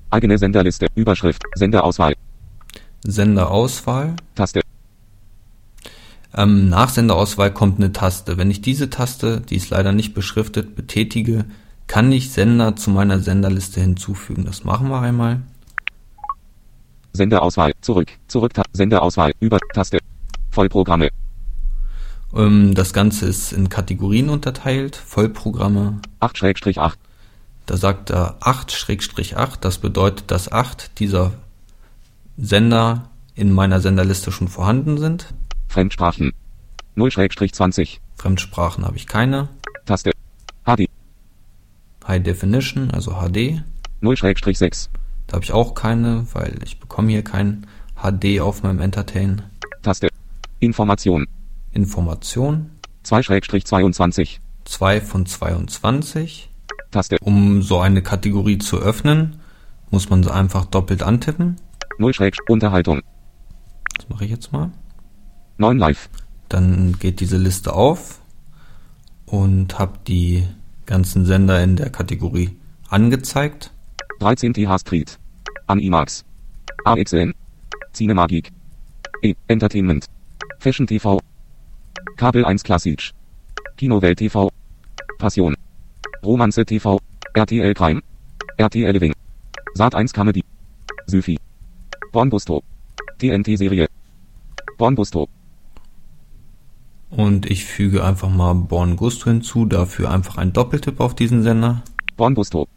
Eigene 0.10 0.38
Senderliste, 0.38 0.88
Überschrift, 0.96 1.44
Senderauswahl, 1.56 2.16
Senderauswahl. 3.04 4.16
Taste. 4.36 4.62
Ähm, 6.38 6.70
nach 6.70 6.90
Senderauswahl 6.90 7.52
kommt 7.52 7.80
eine 7.80 7.92
Taste. 7.92 8.38
Wenn 8.38 8.52
ich 8.52 8.62
diese 8.62 8.92
Taste, 8.92 9.42
die 9.42 9.56
ist 9.56 9.72
leider 9.72 9.92
nicht 9.92 10.14
beschriftet, 10.14 10.76
betätige, 10.76 11.46
kann 11.88 12.12
ich 12.12 12.32
Sender 12.32 12.76
zu 12.76 12.92
meiner 12.92 13.20
Senderliste 13.20 13.82
hinzufügen. 13.82 14.46
Das 14.46 14.64
machen 14.64 14.90
wir 14.90 15.02
einmal. 15.02 15.42
Senderauswahl, 17.14 17.74
zurück, 17.82 18.12
zurück, 18.28 18.52
Senderauswahl, 18.72 19.34
über, 19.40 19.58
Taste. 19.74 19.98
Vollprogramme, 20.52 21.10
Ähm, 22.36 22.76
das 22.76 22.94
Ganze 22.94 23.26
ist 23.26 23.52
in 23.52 23.70
Kategorien 23.70 24.30
unterteilt. 24.30 24.96
Vollprogramme. 24.96 26.00
8-8, 26.20 26.94
Da 27.66 27.78
sagt 27.78 28.12
er 28.12 28.38
8-8. 28.42 29.58
Das 29.62 29.80
bedeutet, 29.80 30.30
dass 30.30 30.52
8 30.52 31.00
dieser 31.00 31.32
Sender 32.38 33.10
in 33.34 33.52
meiner 33.52 33.82
Senderliste 33.82 34.32
schon 34.32 34.48
vorhanden 34.48 35.00
sind. 35.00 35.34
Fremdsprachen. 35.68 36.34
0-20, 36.96 38.00
Fremdsprachen 38.16 38.86
habe 38.86 38.98
ich 38.98 39.08
keine. 39.08 39.50
Taste. 39.86 40.12
HD, 40.66 40.90
High 42.08 42.24
Definition, 42.24 42.92
also 42.92 43.12
HD. 43.12 43.62
0-6, 44.02 44.90
Da 45.28 45.34
habe 45.34 45.44
ich 45.44 45.52
auch 45.52 45.74
keine, 45.76 46.26
weil 46.34 46.60
ich 46.64 46.80
bekomme 46.80 47.12
hier 47.12 47.24
kein 47.24 47.68
HD 47.96 48.40
auf 48.40 48.64
meinem 48.64 48.80
Entertain. 48.80 49.44
Taste. 49.82 50.10
Information, 50.60 51.28
Information 51.72 52.72
2-22, 53.06 54.40
2 54.66 55.02
von 55.02 55.26
22. 55.26 56.50
Taste. 56.92 57.18
Um 57.22 57.62
so 57.62 57.80
eine 57.80 58.02
Kategorie 58.02 58.58
zu 58.58 58.80
öffnen, 58.80 59.40
muss 59.92 60.10
man 60.10 60.24
sie 60.24 60.34
einfach 60.34 60.66
doppelt 60.66 61.04
antippen. 61.04 61.58
0 62.00 62.14
Unterhaltung, 62.50 63.02
Das 63.96 64.10
mache 64.10 64.26
ich 64.26 64.32
jetzt 64.32 64.52
mal. 64.52 64.72
9 65.60 65.80
Live, 65.80 66.10
Dann 66.50 67.00
geht 67.00 67.20
diese 67.20 67.38
Liste 67.38 67.74
auf 67.74 68.22
und 69.26 69.80
habe 69.80 69.98
die 70.08 70.48
ganzen 70.86 71.26
Sender 71.26 71.62
in 71.64 71.76
der 71.76 71.90
Kategorie 71.90 72.52
angezeigt. 72.90 73.72
13 74.20 74.54
TH 74.54 74.80
Street, 74.80 75.20
Animax, 75.66 76.24
AXN, 76.86 77.34
Cinemagic, 77.92 78.52
E, 79.24 79.34
Entertainment, 79.48 80.06
Fashion 80.60 80.86
TV, 80.86 81.20
Kabel 82.18 82.46
1 82.46 82.64
Klassisch, 82.64 83.14
Kinowelt 83.78 84.20
TV, 84.20 84.50
Passion, 85.18 85.56
Romanze 86.24 86.66
TV, 86.66 87.00
RTL 87.34 87.74
Crime, 87.74 88.02
RTL 88.58 88.92
Living, 88.92 89.14
Sat 89.74 89.96
1 89.96 90.14
Comedy, 90.14 90.44
Syfy, 91.08 91.40
Bornbusto, 92.12 92.64
TNT 93.18 93.58
Serie, 93.58 93.88
Bornbusto, 94.78 95.28
Und 97.10 97.50
ich 97.50 97.66
füge 97.66 98.04
einfach 98.04 98.30
mal 98.30 98.54
Born 98.54 98.96
Gusto 98.96 99.30
hinzu, 99.30 99.66
dafür 99.66 100.12
einfach 100.12 100.38
ein 100.38 100.54
Doppeltipp 100.54 101.00
auf 101.00 101.16
diesen 101.16 101.42
Sender. 101.44 101.84
Bornbusto, 102.18 102.68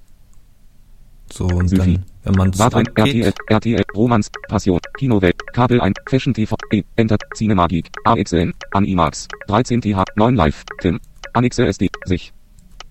So, 1.33 1.47
und 1.47 1.77
dann, 1.77 2.05
wenn 2.25 2.35
man 2.35 2.49
1 2.49 2.61
RTL, 2.61 2.85
zurückgeht, 2.95 3.35
RTL, 3.49 3.85
Romans, 3.95 4.31
Passion, 4.49 4.79
Kinowelt, 4.99 5.37
Kabel 5.53 5.81
1, 5.81 5.97
Fashion 6.09 6.35
TV, 6.35 6.57
E, 6.73 6.83
Enter, 6.97 7.17
Cinemagic, 7.35 7.91
AXN, 8.05 8.53
Animax, 8.73 9.27
13 9.49 9.81
TH, 9.81 10.05
9 10.17 10.35
Live, 10.35 10.65
Tim, 10.81 11.01
Anixe 11.33 11.67
SD, 11.67 11.89
sich. 12.05 12.33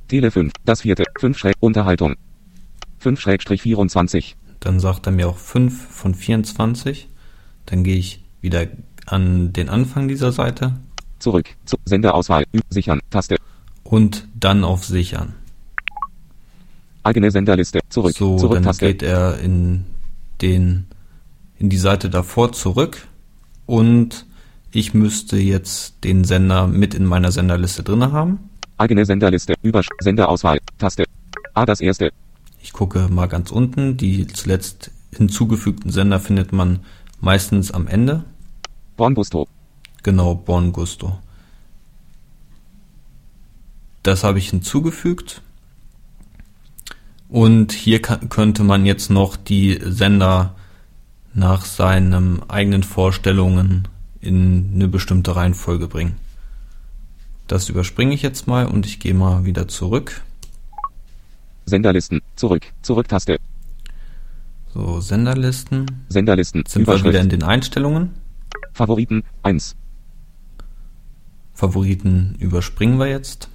Tele 0.08 0.32
5, 0.32 0.52
das 0.66 0.82
vierte, 0.82 1.04
5 1.20 1.38
Schräg, 1.38 1.56
Unterhaltung. 1.60 2.16
5 2.98 3.20
Schrägstrich 3.20 3.62
24, 3.62 4.36
dann 4.60 4.80
sagt 4.80 5.06
er 5.08 5.12
mir 5.12 5.30
auch 5.30 5.38
5 5.38 5.88
von 5.88 6.14
24. 6.14 7.10
Dann 7.66 7.84
gehe 7.84 7.98
ich 7.98 8.24
wieder 8.42 8.68
an 9.06 9.54
den 9.54 9.70
Anfang 9.70 10.08
dieser 10.08 10.32
Seite 10.32 10.76
zurück, 11.20 11.50
zu, 11.66 11.78
Senderauswahl, 11.86 12.46
sichern, 12.70 13.00
Taste, 13.10 13.38
und 13.84 14.28
dann 14.40 14.64
auf 14.64 14.86
Sichern. 14.86 15.34
eigene 17.04 17.32
Senderliste, 17.32 17.80
zurück, 17.90 18.16
so, 18.16 18.38
zurück, 18.38 18.56
dann 18.56 18.64
Taste, 18.64 18.86
geht 18.86 19.04
er 19.04 19.40
in 19.40 19.86
den 20.42 20.86
in 21.58 21.70
die 21.70 21.78
Seite 21.78 22.10
davor 22.10 22.52
zurück. 22.54 23.08
Und 23.66 24.26
ich 24.72 24.94
müsste 24.94 25.38
jetzt 25.38 26.04
den 26.04 26.24
Sender 26.24 26.68
mit 26.68 26.94
in 26.94 27.06
meiner 27.06 27.32
Senderliste 27.32 27.84
drinne 27.84 28.12
haben. 28.12 28.40
eigene 28.78 29.06
Senderliste, 29.06 29.56
Übersch, 29.62 29.90
Senderauswahl, 30.00 30.60
Taste, 30.78 31.04
A, 31.54 31.66
das 31.66 31.82
erste, 31.82 32.12
Ich 32.62 32.74
gucke 32.74 33.08
mal 33.10 33.28
ganz 33.28 33.52
unten, 33.52 33.98
die 33.98 34.28
zuletzt 34.28 34.92
hinzugefügten 35.16 35.92
Sender 35.92 36.20
findet 36.20 36.54
man 36.54 36.80
meistens 37.20 37.72
am 37.72 37.88
Ende. 37.88 38.24
Bornbusto, 38.96 39.48
Genau, 40.04 40.36
Born 40.36 40.72
Gusto. 40.72 41.20
Das 44.04 44.24
habe 44.24 44.40
ich 44.40 44.50
hinzugefügt. 44.50 45.42
Und 47.28 47.72
hier 47.74 48.02
kann, 48.02 48.30
könnte 48.30 48.64
man 48.64 48.86
jetzt 48.86 49.10
noch 49.10 49.36
die 49.36 49.80
Sender 49.84 50.56
nach 51.34 51.66
seinen 51.66 52.50
eigenen 52.50 52.84
Vorstellungen 52.84 53.88
in 54.20 54.72
eine 54.74 54.88
bestimmte 54.88 55.36
Reihenfolge 55.36 55.88
bringen. 55.88 56.18
Das 57.48 57.70
überspringe 57.70 58.14
ich 58.14 58.22
jetzt 58.22 58.48
mal 58.48 58.66
und 58.66 58.86
ich 58.86 59.00
gehe 59.00 59.14
mal 59.14 59.46
wieder 59.46 59.68
zurück. 59.68 60.22
Senderlisten, 61.66 62.22
zurück, 62.36 62.66
zurück, 62.82 63.08
Taste, 63.08 63.38
So, 64.74 65.02
Senderlisten. 65.02 65.86
Senderlisten, 66.10 66.64
Sind 66.68 66.88
wir 66.88 67.04
wieder 67.04 67.22
in 67.22 67.30
den 67.30 67.44
Einstellungen. 67.44 68.12
Favoriten, 68.74 69.24
1, 69.44 69.76
Favoriten 71.60 72.36
überspringen 72.40 73.00
wir 73.00 73.08
jetzt. 73.08 73.50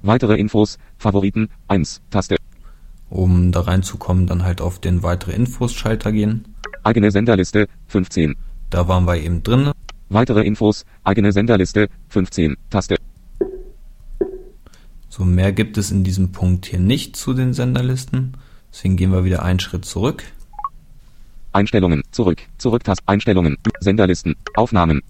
weitere 0.00 0.38
Infos, 0.38 0.78
Favoriten, 0.96 1.50
1, 1.68 2.00
Taste, 2.08 2.36
Um 3.10 3.52
da 3.52 3.60
reinzukommen, 3.60 4.26
dann 4.26 4.42
halt 4.42 4.62
auf 4.62 4.78
den 4.78 5.02
weitere 5.02 5.32
Infos 5.32 5.74
Schalter 5.74 6.12
gehen. 6.12 6.46
eigene 6.82 7.10
Senderliste, 7.10 7.68
15, 7.88 8.36
Da 8.70 8.88
waren 8.88 9.06
wir 9.06 9.18
eben 9.18 9.42
drin. 9.42 9.70
weitere 10.08 10.40
Infos, 10.46 10.86
eigene 11.04 11.30
Senderliste, 11.30 11.90
15, 12.08 12.56
Taste, 12.70 12.96
So 15.10 15.22
mehr 15.26 15.52
gibt 15.52 15.76
es 15.76 15.90
in 15.90 16.04
diesem 16.04 16.32
Punkt 16.32 16.64
hier 16.64 16.80
nicht 16.80 17.16
zu 17.16 17.34
den 17.34 17.52
Senderlisten. 17.52 18.38
Deswegen 18.72 18.96
gehen 18.96 19.12
wir 19.12 19.24
wieder 19.24 19.42
einen 19.42 19.60
Schritt 19.60 19.84
zurück. 19.84 20.24
Einstellungen, 21.52 22.02
zurück, 22.12 22.40
zurück, 22.56 22.82
Taste, 22.82 23.02
Einstellungen, 23.04 23.58
Senderlisten, 23.80 24.36
Aufnahmen, 24.54 25.02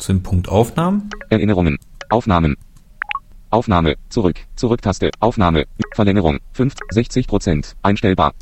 Zu 0.00 0.14
dem 0.14 0.22
Punkt 0.22 0.48
Aufnahmen. 0.48 1.10
Erinnerungen, 1.28 1.78
Aufnahmen, 2.08 2.56
Aufnahme, 3.50 3.96
zurück, 4.08 4.36
Zurück-Taste, 4.56 5.10
Aufnahme, 5.20 5.66
Verlängerung, 5.94 6.38
5, 6.52 6.74
60 6.90 7.26
Prozent, 7.26 7.76
einstellbar. 7.82 8.32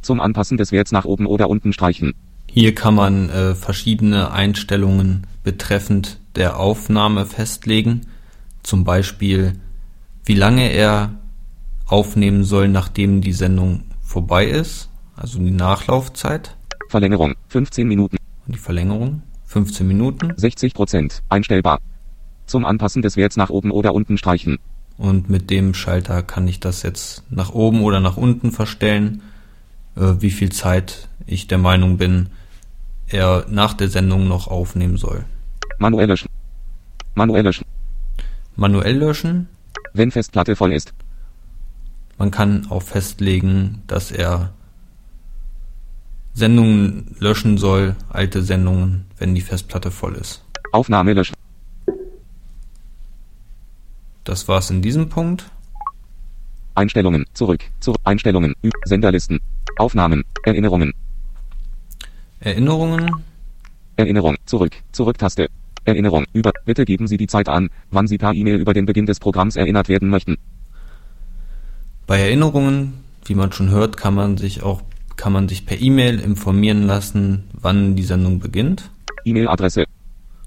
Zum 0.00 0.20
Anpassen 0.20 0.58
des 0.58 0.70
Werts 0.70 0.92
nach 0.92 1.04
oben 1.04 1.26
oder 1.26 1.50
unten 1.50 1.72
streichen. 1.72 2.14
Hier 2.46 2.72
kann 2.72 2.94
man 2.94 3.30
äh, 3.30 3.56
verschiedene 3.56 4.30
Einstellungen 4.30 5.26
betreffend 5.42 6.20
der 6.36 6.60
Aufnahme 6.60 7.26
festlegen. 7.26 8.02
Zum 8.62 8.84
Beispiel, 8.84 9.54
wie 10.24 10.34
lange 10.34 10.70
er 10.70 11.14
aufnehmen 11.86 12.44
soll, 12.44 12.68
nachdem 12.68 13.22
die 13.22 13.32
Sendung 13.32 13.82
vorbei 14.02 14.46
ist. 14.46 14.88
Also 15.16 15.40
die 15.40 15.50
Nachlaufzeit 15.50 16.56
Verlängerung, 16.88 17.34
15 17.48 17.88
Minuten, 17.88 18.18
und 18.46 18.54
die 18.54 18.60
Verlängerung. 18.60 19.22
15 19.52 19.86
Minuten. 19.86 20.32
60 20.34 20.72
Prozent, 20.72 21.22
einstellbar. 21.28 21.78
Zum 22.46 22.64
Anpassen 22.64 23.02
des 23.02 23.18
Werts 23.18 23.36
nach 23.36 23.50
oben 23.50 23.70
oder 23.70 23.92
unten 23.94 24.16
streichen. 24.16 24.58
Und 24.96 25.28
mit 25.28 25.50
dem 25.50 25.74
Schalter 25.74 26.22
kann 26.22 26.48
ich 26.48 26.58
das 26.58 26.82
jetzt 26.82 27.22
nach 27.30 27.52
oben 27.52 27.82
oder 27.82 28.00
nach 28.00 28.16
unten 28.16 28.50
verstellen, 28.50 29.22
äh, 29.94 30.14
wie 30.20 30.30
viel 30.30 30.50
Zeit 30.50 31.08
ich 31.26 31.48
der 31.48 31.58
Meinung 31.58 31.98
bin, 31.98 32.30
er 33.08 33.44
nach 33.48 33.74
der 33.74 33.88
Sendung 33.88 34.26
noch 34.26 34.48
aufnehmen 34.48 34.96
soll. 34.96 35.24
Manuell 35.78 36.08
löschen. 36.08 36.30
Manuell 37.14 37.44
löschen. 37.44 37.66
Manuell 38.56 38.96
löschen. 38.96 39.48
Wenn 39.92 40.10
Festplatte 40.10 40.56
voll 40.56 40.72
ist. 40.72 40.94
Man 42.16 42.30
kann 42.30 42.66
auch 42.70 42.82
festlegen, 42.82 43.82
dass 43.86 44.10
er 44.10 44.54
Sendungen 46.34 47.14
löschen 47.18 47.58
soll, 47.58 47.96
alte 48.08 48.42
Sendungen, 48.42 49.06
wenn 49.18 49.34
die 49.34 49.40
Festplatte 49.40 49.90
voll 49.90 50.14
ist. 50.14 50.42
Aufnahme 50.72 51.12
löschen. 51.12 51.34
Das 54.24 54.48
war's 54.48 54.70
in 54.70 54.82
diesem 54.82 55.08
Punkt. 55.08 55.50
Einstellungen, 56.74 57.26
zurück, 57.34 57.60
zurück, 57.80 58.00
Einstellungen, 58.04 58.54
Senderlisten, 58.84 59.40
Aufnahmen, 59.76 60.24
Erinnerungen. 60.44 60.94
Erinnerungen. 62.40 63.10
Erinnerung, 63.96 64.36
zurück, 64.46 64.72
Zurücktaste. 64.92 65.48
Erinnerung, 65.84 66.26
über, 66.32 66.52
bitte 66.64 66.84
geben 66.84 67.08
Sie 67.08 67.16
die 67.16 67.26
Zeit 67.26 67.48
an, 67.48 67.68
wann 67.90 68.06
Sie 68.06 68.16
per 68.16 68.32
E-Mail 68.32 68.56
über 68.56 68.72
den 68.72 68.86
Beginn 68.86 69.06
des 69.06 69.18
Programms 69.18 69.56
erinnert 69.56 69.88
werden 69.88 70.08
möchten. 70.08 70.36
Bei 72.06 72.20
Erinnerungen, 72.20 73.04
wie 73.24 73.34
man 73.34 73.52
schon 73.52 73.70
hört, 73.70 73.96
kann 73.96 74.14
man 74.14 74.36
sich 74.36 74.62
auch, 74.62 74.82
kann 75.16 75.32
man 75.32 75.48
sich 75.48 75.66
per 75.66 75.80
E-Mail 75.80 76.20
informieren 76.20 76.82
lassen, 76.82 77.44
wann 77.52 77.96
die 77.96 78.02
Sendung 78.02 78.40
beginnt. 78.40 78.90
E-Mail-Adresse. 79.24 79.84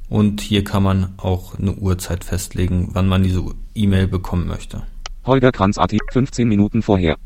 Und 0.09 0.41
hier 0.41 0.63
kann 0.63 0.83
man 0.83 1.13
auch 1.17 1.57
eine 1.57 1.73
Uhrzeit 1.73 2.23
festlegen, 2.23 2.89
wann 2.93 3.07
man 3.07 3.23
diese 3.23 3.43
E-Mail 3.73 4.07
bekommen 4.07 4.47
möchte. 4.47 4.83
Holger 5.25 5.51
Kranz 5.51 5.77
AT, 5.77 5.95
15 6.11 6.47
Minuten 6.47 6.81
vorher. 6.81 7.17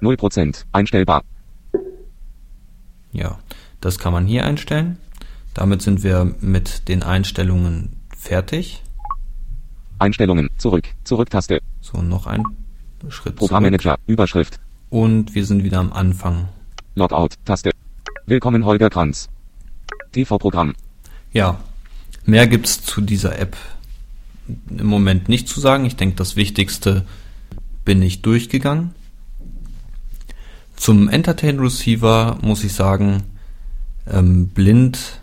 0%, 0.00 0.64
einstellbar. 0.72 1.22
Ja, 3.12 3.38
das 3.80 3.98
kann 3.98 4.12
man 4.12 4.26
hier 4.26 4.44
einstellen. 4.44 4.98
Damit 5.54 5.82
sind 5.82 6.02
wir 6.02 6.34
mit 6.40 6.88
den 6.88 7.02
Einstellungen 7.02 7.96
fertig. 8.14 8.82
Einstellungen, 9.98 10.50
zurück, 10.58 10.84
Zurücktaste. 11.04 11.60
So, 11.80 12.02
noch 12.02 12.26
ein 12.26 12.42
Schritt 13.08 13.36
Programmmanager. 13.36 13.98
Überschrift. 14.06 14.60
Und 14.90 15.34
wir 15.34 15.44
sind 15.44 15.64
wieder 15.64 15.78
am 15.78 15.92
Anfang. 15.92 16.48
Logout, 16.98 17.28
Taste. 17.44 17.72
Willkommen 18.24 18.64
Holger 18.64 18.88
Kranz. 18.88 19.28
TV-Programm. 20.12 20.74
Ja, 21.30 21.60
mehr 22.24 22.46
gibt's 22.46 22.82
zu 22.82 23.02
dieser 23.02 23.38
App 23.38 23.54
im 24.70 24.86
Moment 24.86 25.28
nicht 25.28 25.46
zu 25.46 25.60
sagen. 25.60 25.84
Ich 25.84 25.96
denke, 25.96 26.16
das 26.16 26.36
Wichtigste 26.36 27.04
bin 27.84 28.00
ich 28.00 28.22
durchgegangen. 28.22 28.94
Zum 30.74 31.10
Entertain 31.10 31.58
Receiver 31.58 32.38
muss 32.40 32.64
ich 32.64 32.72
sagen, 32.72 33.24
ähm, 34.06 34.48
blind 34.48 35.20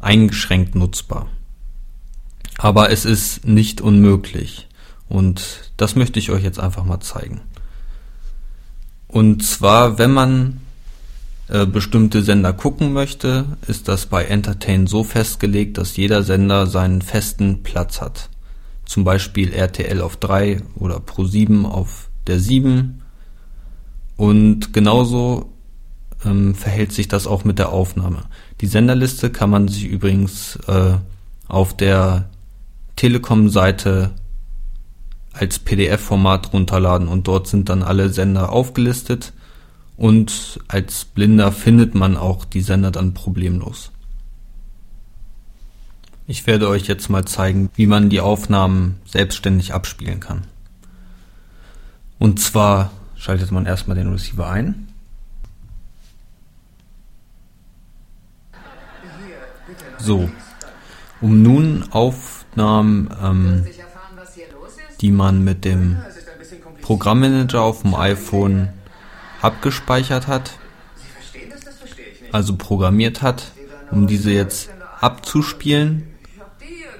eingeschränkt 0.00 0.74
nutzbar. 0.74 1.28
Aber 2.56 2.90
es 2.90 3.04
ist 3.04 3.46
nicht 3.46 3.82
unmöglich. 3.82 4.66
Und 5.10 5.72
das 5.76 5.94
möchte 5.94 6.18
ich 6.18 6.30
euch 6.30 6.42
jetzt 6.42 6.58
einfach 6.58 6.84
mal 6.84 7.00
zeigen. 7.00 7.42
Und 9.12 9.44
zwar, 9.44 9.98
wenn 9.98 10.10
man 10.10 10.62
äh, 11.48 11.66
bestimmte 11.66 12.22
Sender 12.22 12.54
gucken 12.54 12.94
möchte, 12.94 13.44
ist 13.68 13.86
das 13.86 14.06
bei 14.06 14.24
Entertain 14.24 14.86
so 14.86 15.04
festgelegt, 15.04 15.76
dass 15.76 15.98
jeder 15.98 16.22
Sender 16.22 16.66
seinen 16.66 17.02
festen 17.02 17.62
Platz 17.62 18.00
hat. 18.00 18.30
Zum 18.86 19.04
Beispiel 19.04 19.52
RTL 19.52 20.00
auf 20.00 20.16
3 20.16 20.62
oder 20.76 20.96
Pro7 20.96 21.66
auf 21.66 22.08
der 22.26 22.40
7. 22.40 23.02
Und 24.16 24.72
genauso 24.72 25.52
ähm, 26.24 26.54
verhält 26.54 26.92
sich 26.92 27.06
das 27.06 27.26
auch 27.26 27.44
mit 27.44 27.58
der 27.58 27.68
Aufnahme. 27.68 28.24
Die 28.62 28.66
Senderliste 28.66 29.28
kann 29.28 29.50
man 29.50 29.68
sich 29.68 29.84
übrigens 29.84 30.56
äh, 30.68 30.94
auf 31.48 31.76
der 31.76 32.30
Telekom-Seite 32.96 34.12
als 35.32 35.58
PDF-Format 35.58 36.52
runterladen 36.52 37.08
und 37.08 37.26
dort 37.26 37.46
sind 37.48 37.68
dann 37.68 37.82
alle 37.82 38.10
Sender 38.10 38.50
aufgelistet 38.50 39.32
und 39.96 40.60
als 40.68 41.04
Blinder 41.04 41.52
findet 41.52 41.94
man 41.94 42.16
auch 42.16 42.44
die 42.44 42.60
Sender 42.60 42.90
dann 42.90 43.14
problemlos. 43.14 43.90
Ich 46.26 46.46
werde 46.46 46.68
euch 46.68 46.86
jetzt 46.86 47.08
mal 47.08 47.24
zeigen, 47.24 47.70
wie 47.74 47.86
man 47.86 48.08
die 48.08 48.20
Aufnahmen 48.20 49.00
selbstständig 49.04 49.74
abspielen 49.74 50.20
kann. 50.20 50.44
Und 52.18 52.40
zwar 52.40 52.92
schaltet 53.16 53.50
man 53.50 53.66
erstmal 53.66 53.96
den 53.96 54.12
Receiver 54.12 54.48
ein. 54.48 54.88
So, 59.98 60.30
um 61.20 61.42
nun 61.42 61.84
Aufnahmen, 61.90 63.08
ähm, 63.22 63.66
die 65.02 65.10
man 65.10 65.42
mit 65.42 65.64
dem 65.64 65.98
Programmmanager 66.80 67.60
auf 67.60 67.82
dem 67.82 67.94
iPhone 67.94 68.68
abgespeichert 69.42 70.28
hat, 70.28 70.52
also 72.30 72.56
programmiert 72.56 73.20
hat, 73.20 73.50
um 73.90 74.06
diese 74.06 74.30
jetzt 74.30 74.70
abzuspielen, 75.00 76.04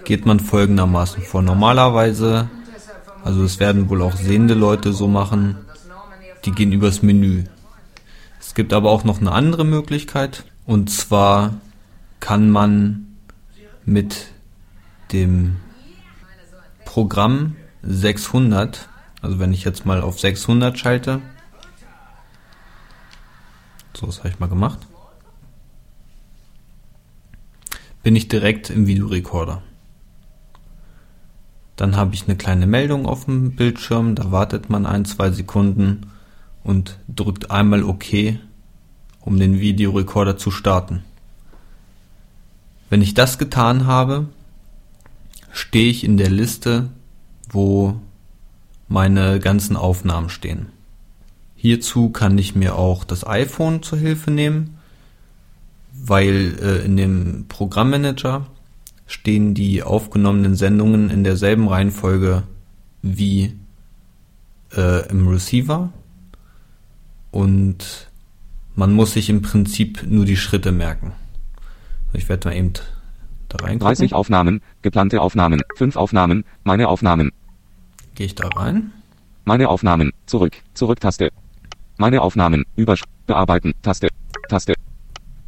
geht 0.04 0.26
man 0.26 0.40
folgendermaßen 0.40 1.22
vor. 1.22 1.42
Normalerweise, 1.42 2.50
also 3.24 3.44
es 3.44 3.60
werden 3.60 3.88
wohl 3.88 4.02
auch 4.02 4.16
sehende 4.16 4.54
Leute 4.54 4.92
so 4.92 5.06
machen, 5.06 5.56
die 6.44 6.50
gehen 6.50 6.72
übers 6.72 7.02
Menü. 7.02 7.44
Es 8.40 8.54
gibt 8.54 8.72
aber 8.72 8.90
auch 8.90 9.04
noch 9.04 9.20
eine 9.20 9.30
andere 9.30 9.64
Möglichkeit 9.64 10.44
und 10.66 10.90
zwar 10.90 11.54
kann 12.18 12.50
man 12.50 13.16
mit 13.84 14.26
dem 15.12 15.56
Programm 16.84 17.56
600, 17.82 18.88
also 19.20 19.38
wenn 19.38 19.52
ich 19.52 19.64
jetzt 19.64 19.84
mal 19.84 20.00
auf 20.00 20.20
600 20.20 20.78
schalte, 20.78 21.20
so 23.94 24.06
das 24.06 24.18
habe 24.18 24.30
ich 24.30 24.38
mal 24.38 24.48
gemacht, 24.48 24.78
bin 28.02 28.16
ich 28.16 28.28
direkt 28.28 28.70
im 28.70 28.86
Videorekorder. 28.86 29.62
Dann 31.76 31.96
habe 31.96 32.14
ich 32.14 32.28
eine 32.28 32.36
kleine 32.36 32.66
Meldung 32.66 33.06
auf 33.06 33.24
dem 33.24 33.56
Bildschirm, 33.56 34.14
da 34.14 34.30
wartet 34.30 34.70
man 34.70 34.86
ein, 34.86 35.04
zwei 35.04 35.30
Sekunden 35.30 36.10
und 36.62 36.98
drückt 37.08 37.50
einmal 37.50 37.82
OK, 37.82 38.38
um 39.20 39.38
den 39.38 39.58
Videorekorder 39.58 40.36
zu 40.36 40.50
starten. 40.50 41.02
Wenn 42.90 43.02
ich 43.02 43.14
das 43.14 43.38
getan 43.38 43.86
habe, 43.86 44.28
stehe 45.50 45.90
ich 45.90 46.04
in 46.04 46.16
der 46.16 46.30
Liste, 46.30 46.90
wo 47.52 48.00
meine 48.88 49.38
ganzen 49.38 49.76
Aufnahmen 49.76 50.28
stehen. 50.28 50.66
Hierzu 51.54 52.10
kann 52.10 52.36
ich 52.38 52.56
mir 52.56 52.74
auch 52.76 53.04
das 53.04 53.26
iPhone 53.26 53.82
zur 53.82 53.98
Hilfe 53.98 54.30
nehmen, 54.30 54.78
weil 55.92 56.56
äh, 56.60 56.84
in 56.84 56.96
dem 56.96 57.46
Programmmanager 57.48 58.46
stehen 59.06 59.54
die 59.54 59.82
aufgenommenen 59.82 60.56
Sendungen 60.56 61.10
in 61.10 61.22
derselben 61.22 61.68
Reihenfolge 61.68 62.42
wie 63.02 63.54
äh, 64.74 65.08
im 65.08 65.28
Receiver 65.28 65.92
und 67.30 68.08
man 68.74 68.92
muss 68.92 69.12
sich 69.12 69.28
im 69.28 69.42
Prinzip 69.42 70.04
nur 70.08 70.24
die 70.24 70.36
Schritte 70.36 70.72
merken. 70.72 71.12
Ich 72.12 72.28
werde 72.28 72.48
mal 72.48 72.56
eben 72.56 72.72
da 73.48 73.64
rein. 73.64 73.78
30 73.78 74.14
Aufnahmen, 74.14 74.62
geplante 74.82 75.20
Aufnahmen, 75.20 75.62
5 75.76 75.96
Aufnahmen, 75.96 76.44
meine 76.64 76.88
Aufnahmen. 76.88 77.32
Gehe 78.14 78.26
ich 78.26 78.34
da 78.34 78.48
rein? 78.48 78.92
Meine 79.44 79.68
Aufnahmen, 79.68 80.12
zurück, 80.26 80.56
Zurücktaste. 80.74 81.30
Meine 81.96 82.22
Aufnahmen, 82.22 82.64
Übersch, 82.76 83.02
bearbeiten, 83.26 83.74
Taste, 83.82 84.08
Taste. 84.48 84.74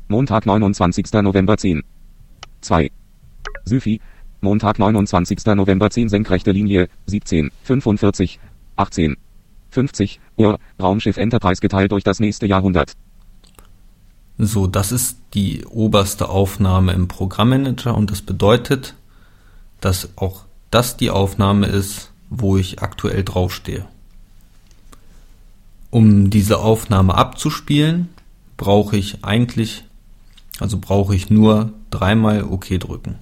Montag, 0.09 0.46
29. 0.46 1.12
November 1.22 1.57
10. 1.57 1.83
2. 2.61 2.90
Syfi, 3.64 4.00
Montag, 4.40 4.79
29. 4.79 5.46
November 5.46 5.90
10 5.90 6.09
senkrechte 6.09 6.53
Linie, 6.53 6.88
17, 7.07 7.50
45, 7.62 8.38
18, 8.77 9.16
50 9.70 10.20
Uhr, 10.37 10.59
Raumschiff 10.81 11.16
Enterprise 11.16 11.61
geteilt 11.61 11.92
durch 11.92 12.05
das 12.05 12.20
nächste 12.20 12.46
Jahrhundert. 12.46 12.92
So, 14.38 14.66
das 14.66 14.92
ist 14.92 15.18
die 15.35 15.64
oberste 15.64 16.29
Aufnahme 16.29 16.92
im 16.92 17.09
Programmmanager 17.09 17.94
und 17.94 18.11
das 18.11 18.22
bedeutet, 18.22 18.94
dass 19.81 20.09
auch 20.16 20.44
das 20.70 20.96
die 20.96 21.11
Aufnahme 21.11 21.66
ist, 21.66 22.11
wo 22.40 22.57
ich 22.57 22.83
aktuell 22.83 23.25
draufstehe. 23.25 23.87
Um 25.90 26.31
diese 26.31 26.59
Aufnahme 26.59 27.14
abzuspielen, 27.14 28.09
brauche 28.57 28.97
ich 28.97 29.25
eigentlich, 29.25 29.85
also 30.59 30.79
brauche 30.79 31.14
ich 31.14 31.31
nur 31.31 31.73
dreimal 31.90 32.44
OK 32.44 32.79
drücken. 32.81 33.16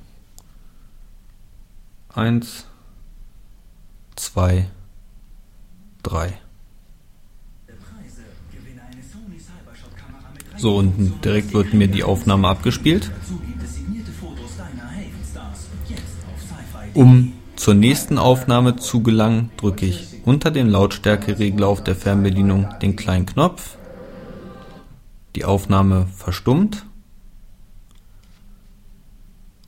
Eins, 2.14 2.66
zwei, 4.16 4.68
drei. 6.03 6.38
So, 10.57 10.77
und 10.77 11.25
direkt 11.25 11.53
wird 11.55 11.75
mir 11.75 11.88
die 11.88 12.05
Aufnahme 12.05 12.48
abgespielt. 12.48 13.11
Um 16.94 17.33
zur 17.62 17.75
nächsten 17.75 18.18
Aufnahme 18.18 18.75
zu 18.75 19.05
gelangen, 19.05 19.53
drücke 19.57 19.87
ich 19.87 20.20
unter 20.25 20.51
dem 20.51 20.68
Lautstärkeregler 20.68 21.68
auf 21.68 21.85
der 21.85 21.94
Fernbedienung 21.94 22.66
den 22.83 22.96
kleinen 22.96 23.25
Knopf. 23.25 23.77
Die 25.37 25.44
Aufnahme 25.44 26.09
verstummt. 26.16 26.85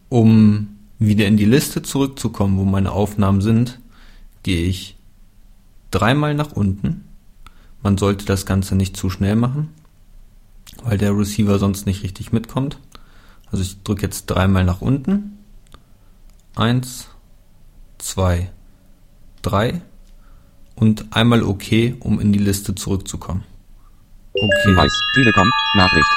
Um 0.09 0.76
wieder 0.98 1.28
in 1.28 1.37
die 1.37 1.44
Liste 1.44 1.83
zurückzukommen, 1.83 2.59
wo 2.59 2.64
meine 2.64 2.90
Aufnahmen 2.90 3.40
sind, 3.40 3.78
gehe 4.42 4.66
ich 4.66 4.96
dreimal 5.92 6.35
nach 6.35 6.50
unten. 6.50 7.04
Man 7.80 7.96
sollte 7.96 8.24
das 8.24 8.44
Ganze 8.44 8.74
nicht 8.74 8.96
zu 8.96 9.09
schnell 9.09 9.37
machen, 9.37 9.68
weil 10.83 10.98
der 10.98 11.16
Receiver 11.16 11.61
sonst 11.61 11.87
nicht 11.87 12.02
richtig 12.02 12.33
mitkommt. 12.33 12.76
Also 13.52 13.62
ich 13.62 13.85
drücke 13.85 14.02
jetzt 14.02 14.26
dreimal 14.26 14.64
nach 14.64 14.80
unten. 14.80 15.38
Eins, 16.57 17.13
zwei, 18.04 18.50
drei 19.42 19.80
und 20.74 21.06
einmal 21.16 21.42
OK, 21.42 21.94
um 22.00 22.20
in 22.20 22.32
die 22.32 22.38
Liste 22.38 22.74
zurückzukommen. 22.74 23.44
Okay. 24.34 24.76
Weiß, 24.76 24.92
Telekom, 25.14 25.50
Nachricht. 25.76 26.10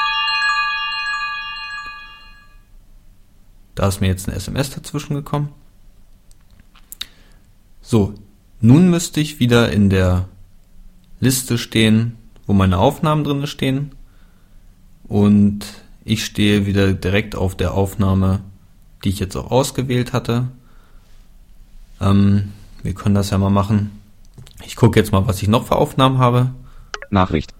Da 3.75 3.87
ist 3.87 4.01
mir 4.01 4.07
jetzt 4.07 4.27
ein 4.27 4.35
SMS 4.35 4.71
dazwischen 4.71 5.13
gekommen. 5.13 5.49
So, 7.81 8.15
nun 8.59 8.89
müsste 8.89 9.21
ich 9.21 9.39
wieder 9.39 9.71
in 9.71 9.89
der 9.89 10.27
Liste 11.19 11.57
stehen, 11.57 12.17
wo 12.47 12.53
meine 12.53 12.79
Aufnahmen 12.79 13.23
drin 13.23 13.47
stehen. 13.47 13.95
Und 15.07 15.65
ich 16.03 16.25
stehe 16.25 16.65
wieder 16.65 16.93
direkt 16.93 17.35
auf 17.35 17.55
der 17.55 17.75
Aufnahme, 17.75 18.41
die 19.03 19.09
ich 19.09 19.19
jetzt 19.19 19.37
auch 19.37 19.51
ausgewählt 19.51 20.11
hatte. 20.11 20.49
Ähm, 22.01 22.51
wir 22.83 22.93
können 22.93 23.15
das 23.15 23.29
ja 23.29 23.37
mal 23.37 23.49
machen. 23.49 23.91
Ich 24.65 24.75
gucke 24.75 24.99
jetzt 24.99 25.11
mal, 25.11 25.27
was 25.27 25.41
ich 25.41 25.47
noch 25.47 25.65
für 25.67 25.75
Aufnahmen 25.75 26.17
habe. 26.17 26.51
Nachricht. 27.09 27.53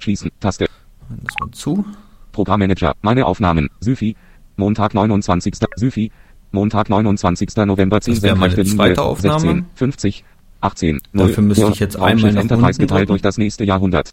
Schließen. 0.00 0.30
Taste. 0.40 0.66
Das 1.08 1.34
mal 1.40 1.50
zu. 1.52 1.84
Programmmanager. 2.32 2.94
Meine 3.02 3.26
Aufnahmen. 3.26 3.68
Syfi. 3.80 4.16
Montag 4.56 4.94
29. 4.94 5.54
Syfi. 5.76 6.10
Montag 6.50 6.88
29. 6.88 7.56
November 7.56 8.00
10 8.00 8.14
Das 8.14 8.22
wäre 8.22 8.36
meine 8.36 8.64
zweite 8.64 9.02
Aufnahme. 9.02 9.40
16, 9.40 9.66
50, 9.74 10.24
18, 10.60 11.00
0. 11.12 11.28
Dafür 11.28 11.42
müsste 11.42 11.68
ich 11.68 11.80
jetzt 11.80 11.96
einmal 11.96 12.32
nach 12.32 12.40
Enterprise 12.40 12.78
geteilt 12.78 13.00
drücken. 13.00 13.08
durch 13.08 13.22
das 13.22 13.38
nächste 13.38 13.64
Jahrhundert. 13.64 14.10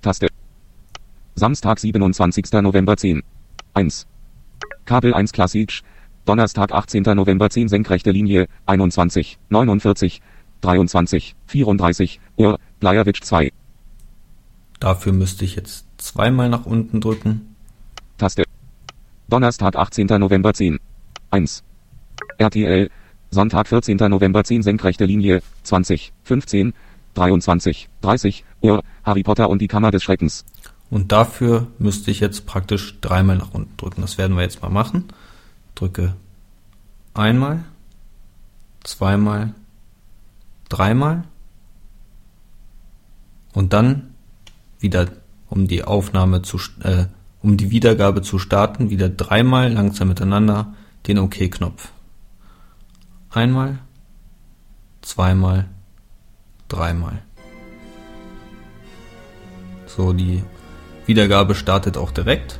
Taste. 0.00 0.28
Samstag 1.34 1.78
27. 1.80 2.52
November 2.62 2.96
10. 2.96 3.22
1. 3.74 4.06
Kabel 4.84 5.14
1 5.14 5.32
Klassisch. 5.32 5.82
Donnerstag 6.24 6.72
18. 6.72 7.02
November 7.02 7.50
10 7.50 7.68
senkrechte 7.68 8.12
Linie, 8.12 8.46
21, 8.66 9.38
49, 9.48 10.22
23, 10.60 11.34
34, 11.46 12.20
Uhr, 12.36 12.58
Bleiewitsch 12.78 13.22
2. 13.22 13.52
Dafür 14.78 15.12
müsste 15.12 15.44
ich 15.44 15.56
jetzt 15.56 15.86
zweimal 15.98 16.48
nach 16.48 16.64
unten 16.64 17.00
drücken. 17.00 17.56
Taste. 18.18 18.44
Donnerstag 19.28 19.76
18. 19.76 20.06
November 20.06 20.54
10. 20.54 20.78
1. 21.30 21.64
RTL. 22.38 22.90
Sonntag 23.30 23.66
14. 23.66 23.96
November 23.96 24.44
10 24.44 24.62
senkrechte 24.62 25.06
Linie, 25.06 25.42
20, 25.62 26.12
15, 26.22 26.74
23, 27.14 27.88
30, 28.00 28.44
Uhr, 28.60 28.82
Harry 29.04 29.22
Potter 29.22 29.48
und 29.48 29.60
die 29.60 29.68
Kammer 29.68 29.90
des 29.90 30.02
Schreckens. 30.02 30.44
Und 30.90 31.10
dafür 31.10 31.68
müsste 31.78 32.10
ich 32.10 32.20
jetzt 32.20 32.46
praktisch 32.46 33.00
dreimal 33.00 33.38
nach 33.38 33.54
unten 33.54 33.76
drücken. 33.76 34.02
Das 34.02 34.18
werden 34.18 34.36
wir 34.36 34.42
jetzt 34.42 34.62
mal 34.62 34.68
machen. 34.68 35.06
Drücke 35.74 36.14
einmal, 37.14 37.64
zweimal, 38.84 39.54
dreimal 40.68 41.24
und 43.52 43.72
dann 43.72 44.14
wieder, 44.80 45.08
um 45.48 45.68
die 45.68 45.84
Aufnahme 45.84 46.42
zu, 46.42 46.58
äh, 46.82 47.06
um 47.42 47.56
die 47.56 47.70
Wiedergabe 47.70 48.22
zu 48.22 48.38
starten, 48.38 48.90
wieder 48.90 49.08
dreimal 49.08 49.72
langsam 49.72 50.08
miteinander 50.08 50.74
den 51.06 51.18
OK-Knopf. 51.18 51.90
Einmal, 53.30 53.78
zweimal, 55.02 55.68
dreimal. 56.68 57.22
So, 59.86 60.12
die 60.12 60.42
Wiedergabe 61.06 61.54
startet 61.54 61.96
auch 61.96 62.10
direkt. 62.10 62.58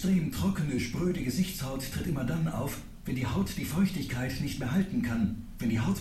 Extrem 0.00 0.32
trockene, 0.32 0.80
spröde 0.80 1.22
Gesichtshaut 1.22 1.82
tritt 1.92 2.06
immer 2.06 2.24
dann 2.24 2.48
auf, 2.48 2.78
wenn 3.04 3.16
die 3.16 3.26
Haut 3.26 3.48
die 3.58 3.66
Feuchtigkeit 3.66 4.32
nicht 4.40 4.58
mehr 4.58 4.72
halten 4.72 5.02
kann. 5.02 5.42
Wenn 5.58 5.68
die 5.68 5.78
Haut 5.78 5.96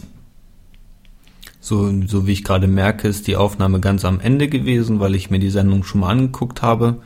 So, 1.60 1.92
so 2.08 2.26
wie 2.26 2.32
ich 2.32 2.46
gerade 2.46 2.70
merke, 2.70 3.10
ist 3.10 3.28
die 3.28 3.36
Aufnahme 3.36 3.82
ganz 3.82 4.06
am 4.06 4.22
Ende 4.22 4.48
gewesen, 4.48 5.02
weil 5.02 5.16
ich 5.16 5.30
mir 5.30 5.40
die 5.40 5.50
Sendung 5.50 5.84
schon 5.84 6.00
mal 6.00 6.12
angeguckt 6.12 6.62
habe. 6.62 7.02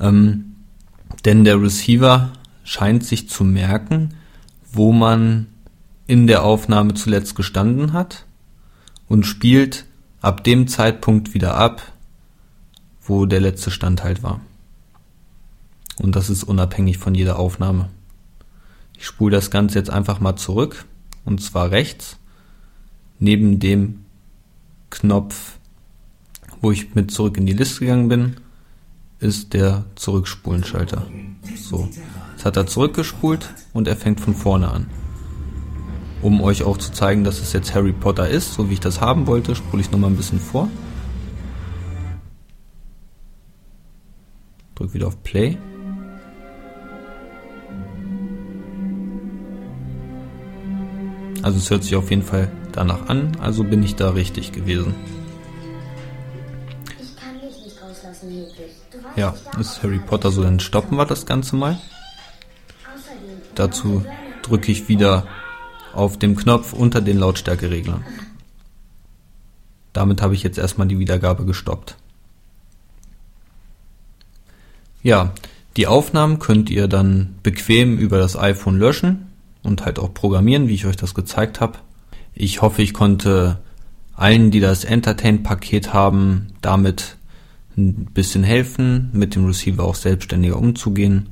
Ähm, 0.00 0.54
denn 1.26 1.44
der 1.44 1.60
Receiver 1.60 2.32
scheint 2.64 3.04
sich 3.04 3.28
zu 3.28 3.44
merken, 3.44 4.14
wo 4.72 4.92
man 4.92 5.48
in 6.06 6.26
der 6.26 6.44
Aufnahme 6.44 6.94
zuletzt 6.94 7.34
gestanden 7.34 7.92
hat 7.92 8.24
und 9.06 9.26
spielt 9.26 9.84
ab 10.22 10.44
dem 10.44 10.66
Zeitpunkt 10.66 11.34
wieder 11.34 11.56
ab, 11.56 11.92
wo 13.02 13.26
der 13.26 13.40
letzte 13.40 13.70
Stand 13.70 14.02
halt 14.02 14.22
war. 14.22 14.40
Und 15.98 16.16
das 16.16 16.30
ist 16.30 16.44
unabhängig 16.44 16.98
von 16.98 17.14
jeder 17.14 17.38
Aufnahme. 17.38 17.90
Ich 18.96 19.06
spule 19.06 19.36
das 19.36 19.50
Ganze 19.50 19.78
jetzt 19.78 19.90
einfach 19.90 20.20
mal 20.20 20.36
zurück, 20.36 20.84
und 21.24 21.42
zwar 21.42 21.70
rechts, 21.70 22.18
neben 23.18 23.58
dem 23.58 24.04
Knopf, 24.90 25.58
wo 26.60 26.70
ich 26.70 26.94
mit 26.94 27.10
zurück 27.10 27.36
in 27.36 27.46
die 27.46 27.52
Liste 27.52 27.80
gegangen 27.80 28.08
bin, 28.08 28.36
ist 29.18 29.54
der 29.54 29.84
Zurückspulenschalter. 29.94 31.06
So, 31.56 31.88
jetzt 32.32 32.44
hat 32.44 32.56
er 32.56 32.66
zurückgespult 32.66 33.54
und 33.72 33.86
er 33.86 33.96
fängt 33.96 34.20
von 34.20 34.34
vorne 34.34 34.68
an. 34.68 34.86
Um 36.22 36.40
euch 36.40 36.62
auch 36.62 36.78
zu 36.78 36.92
zeigen, 36.92 37.24
dass 37.24 37.40
es 37.40 37.52
jetzt 37.52 37.74
Harry 37.74 37.92
Potter 37.92 38.28
ist, 38.28 38.54
so 38.54 38.68
wie 38.68 38.74
ich 38.74 38.80
das 38.80 39.00
haben 39.00 39.26
wollte, 39.26 39.54
spule 39.54 39.82
ich 39.82 39.90
nochmal 39.90 40.10
ein 40.10 40.16
bisschen 40.16 40.40
vor. 40.40 40.68
Drück 44.74 44.94
wieder 44.94 45.08
auf 45.08 45.22
Play. 45.22 45.58
Also 51.42 51.58
es 51.58 51.70
hört 51.70 51.82
sich 51.82 51.96
auf 51.96 52.10
jeden 52.10 52.22
Fall 52.22 52.50
danach 52.70 53.08
an, 53.08 53.36
also 53.40 53.64
bin 53.64 53.82
ich 53.82 53.96
da 53.96 54.10
richtig 54.10 54.52
gewesen. 54.52 54.94
Ich 57.00 57.16
kann 57.16 57.34
Licht 57.40 57.64
nicht 57.64 57.82
rauslassen, 57.82 58.30
Hedwig. 58.30 58.70
Du 58.92 58.98
weißt, 58.98 59.16
Ja, 59.16 59.34
ist 59.58 59.82
Harry 59.82 59.98
Potter 59.98 60.30
so, 60.30 60.42
dann 60.42 60.60
stoppen 60.60 60.96
wir 60.96 61.04
das 61.04 61.26
Ganze 61.26 61.56
mal. 61.56 61.78
Dazu 63.56 64.04
drücke 64.42 64.70
ich 64.70 64.88
wieder 64.88 65.26
auf 65.92 66.16
dem 66.16 66.36
Knopf 66.36 66.72
unter 66.72 67.00
den 67.00 67.18
Lautstärkereglern. 67.18 68.04
Damit 69.92 70.22
habe 70.22 70.34
ich 70.34 70.42
jetzt 70.42 70.58
erstmal 70.58 70.86
die 70.86 70.98
Wiedergabe 70.98 71.44
gestoppt. 71.44 71.96
Ja, 75.02 75.34
die 75.76 75.86
Aufnahmen 75.86 76.38
könnt 76.38 76.70
ihr 76.70 76.86
dann 76.86 77.34
bequem 77.42 77.98
über 77.98 78.18
das 78.18 78.36
iPhone 78.36 78.78
löschen 78.78 79.31
und 79.62 79.84
halt 79.84 79.98
auch 79.98 80.12
programmieren, 80.12 80.68
wie 80.68 80.74
ich 80.74 80.86
euch 80.86 80.96
das 80.96 81.14
gezeigt 81.14 81.60
habe. 81.60 81.78
Ich 82.34 82.62
hoffe, 82.62 82.82
ich 82.82 82.94
konnte 82.94 83.58
allen, 84.14 84.50
die 84.50 84.60
das 84.60 84.84
Entertain-Paket 84.84 85.92
haben, 85.92 86.48
damit 86.60 87.16
ein 87.76 88.06
bisschen 88.06 88.44
helfen, 88.44 89.10
mit 89.12 89.34
dem 89.34 89.46
Receiver 89.46 89.82
auch 89.82 89.94
selbstständiger 89.94 90.58
umzugehen. 90.58 91.30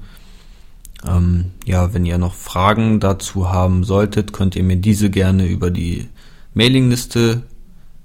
Ähm, 1.06 1.52
ja, 1.64 1.94
wenn 1.94 2.06
ihr 2.06 2.18
noch 2.18 2.34
Fragen 2.34 3.00
dazu 3.00 3.50
haben 3.50 3.84
solltet, 3.84 4.32
könnt 4.32 4.56
ihr 4.56 4.62
mir 4.62 4.76
diese 4.76 5.10
gerne 5.10 5.46
über 5.46 5.70
die 5.70 6.08
Mailingliste 6.54 7.42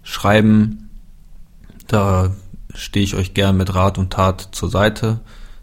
schreiben. 0.03 0.89
Da 1.87 2.31
stehe 2.73 3.03
ich 3.03 3.15
euch 3.15 3.33
gern 3.33 3.57
mit 3.57 3.73
Rat 3.73 3.97
und 3.97 4.11
Tat 4.11 4.49
zur 4.51 4.69
Seite. 4.69 5.19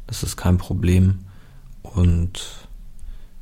Das 0.06 0.22
ist 0.22 0.36
kein 0.36 0.58
Problem. 0.58 1.20
Und 1.82 2.61